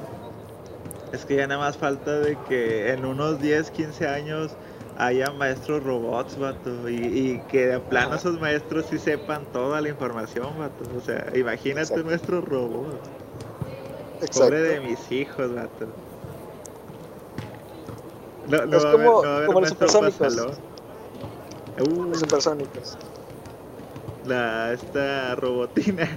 [1.12, 4.52] Es que ya nada más falta de que en unos 10, 15 años
[4.98, 9.90] haya maestros robots, vato, y, y que de plano esos maestros sí sepan toda la
[9.90, 10.86] información, vato.
[10.96, 12.04] O sea, imagínate Exacto.
[12.04, 13.00] nuestro robot.
[14.22, 14.40] Exacto.
[14.40, 15.88] Pobre de mis hijos, vato.
[18.48, 20.38] No, no Es va a haber- como- no va a haber como los supersónicos.
[21.80, 22.98] Uh, Los supersónicos.
[24.24, 26.08] la, esta robotina.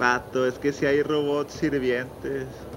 [0.00, 2.69] Pato, es que si hay robots sirvientes.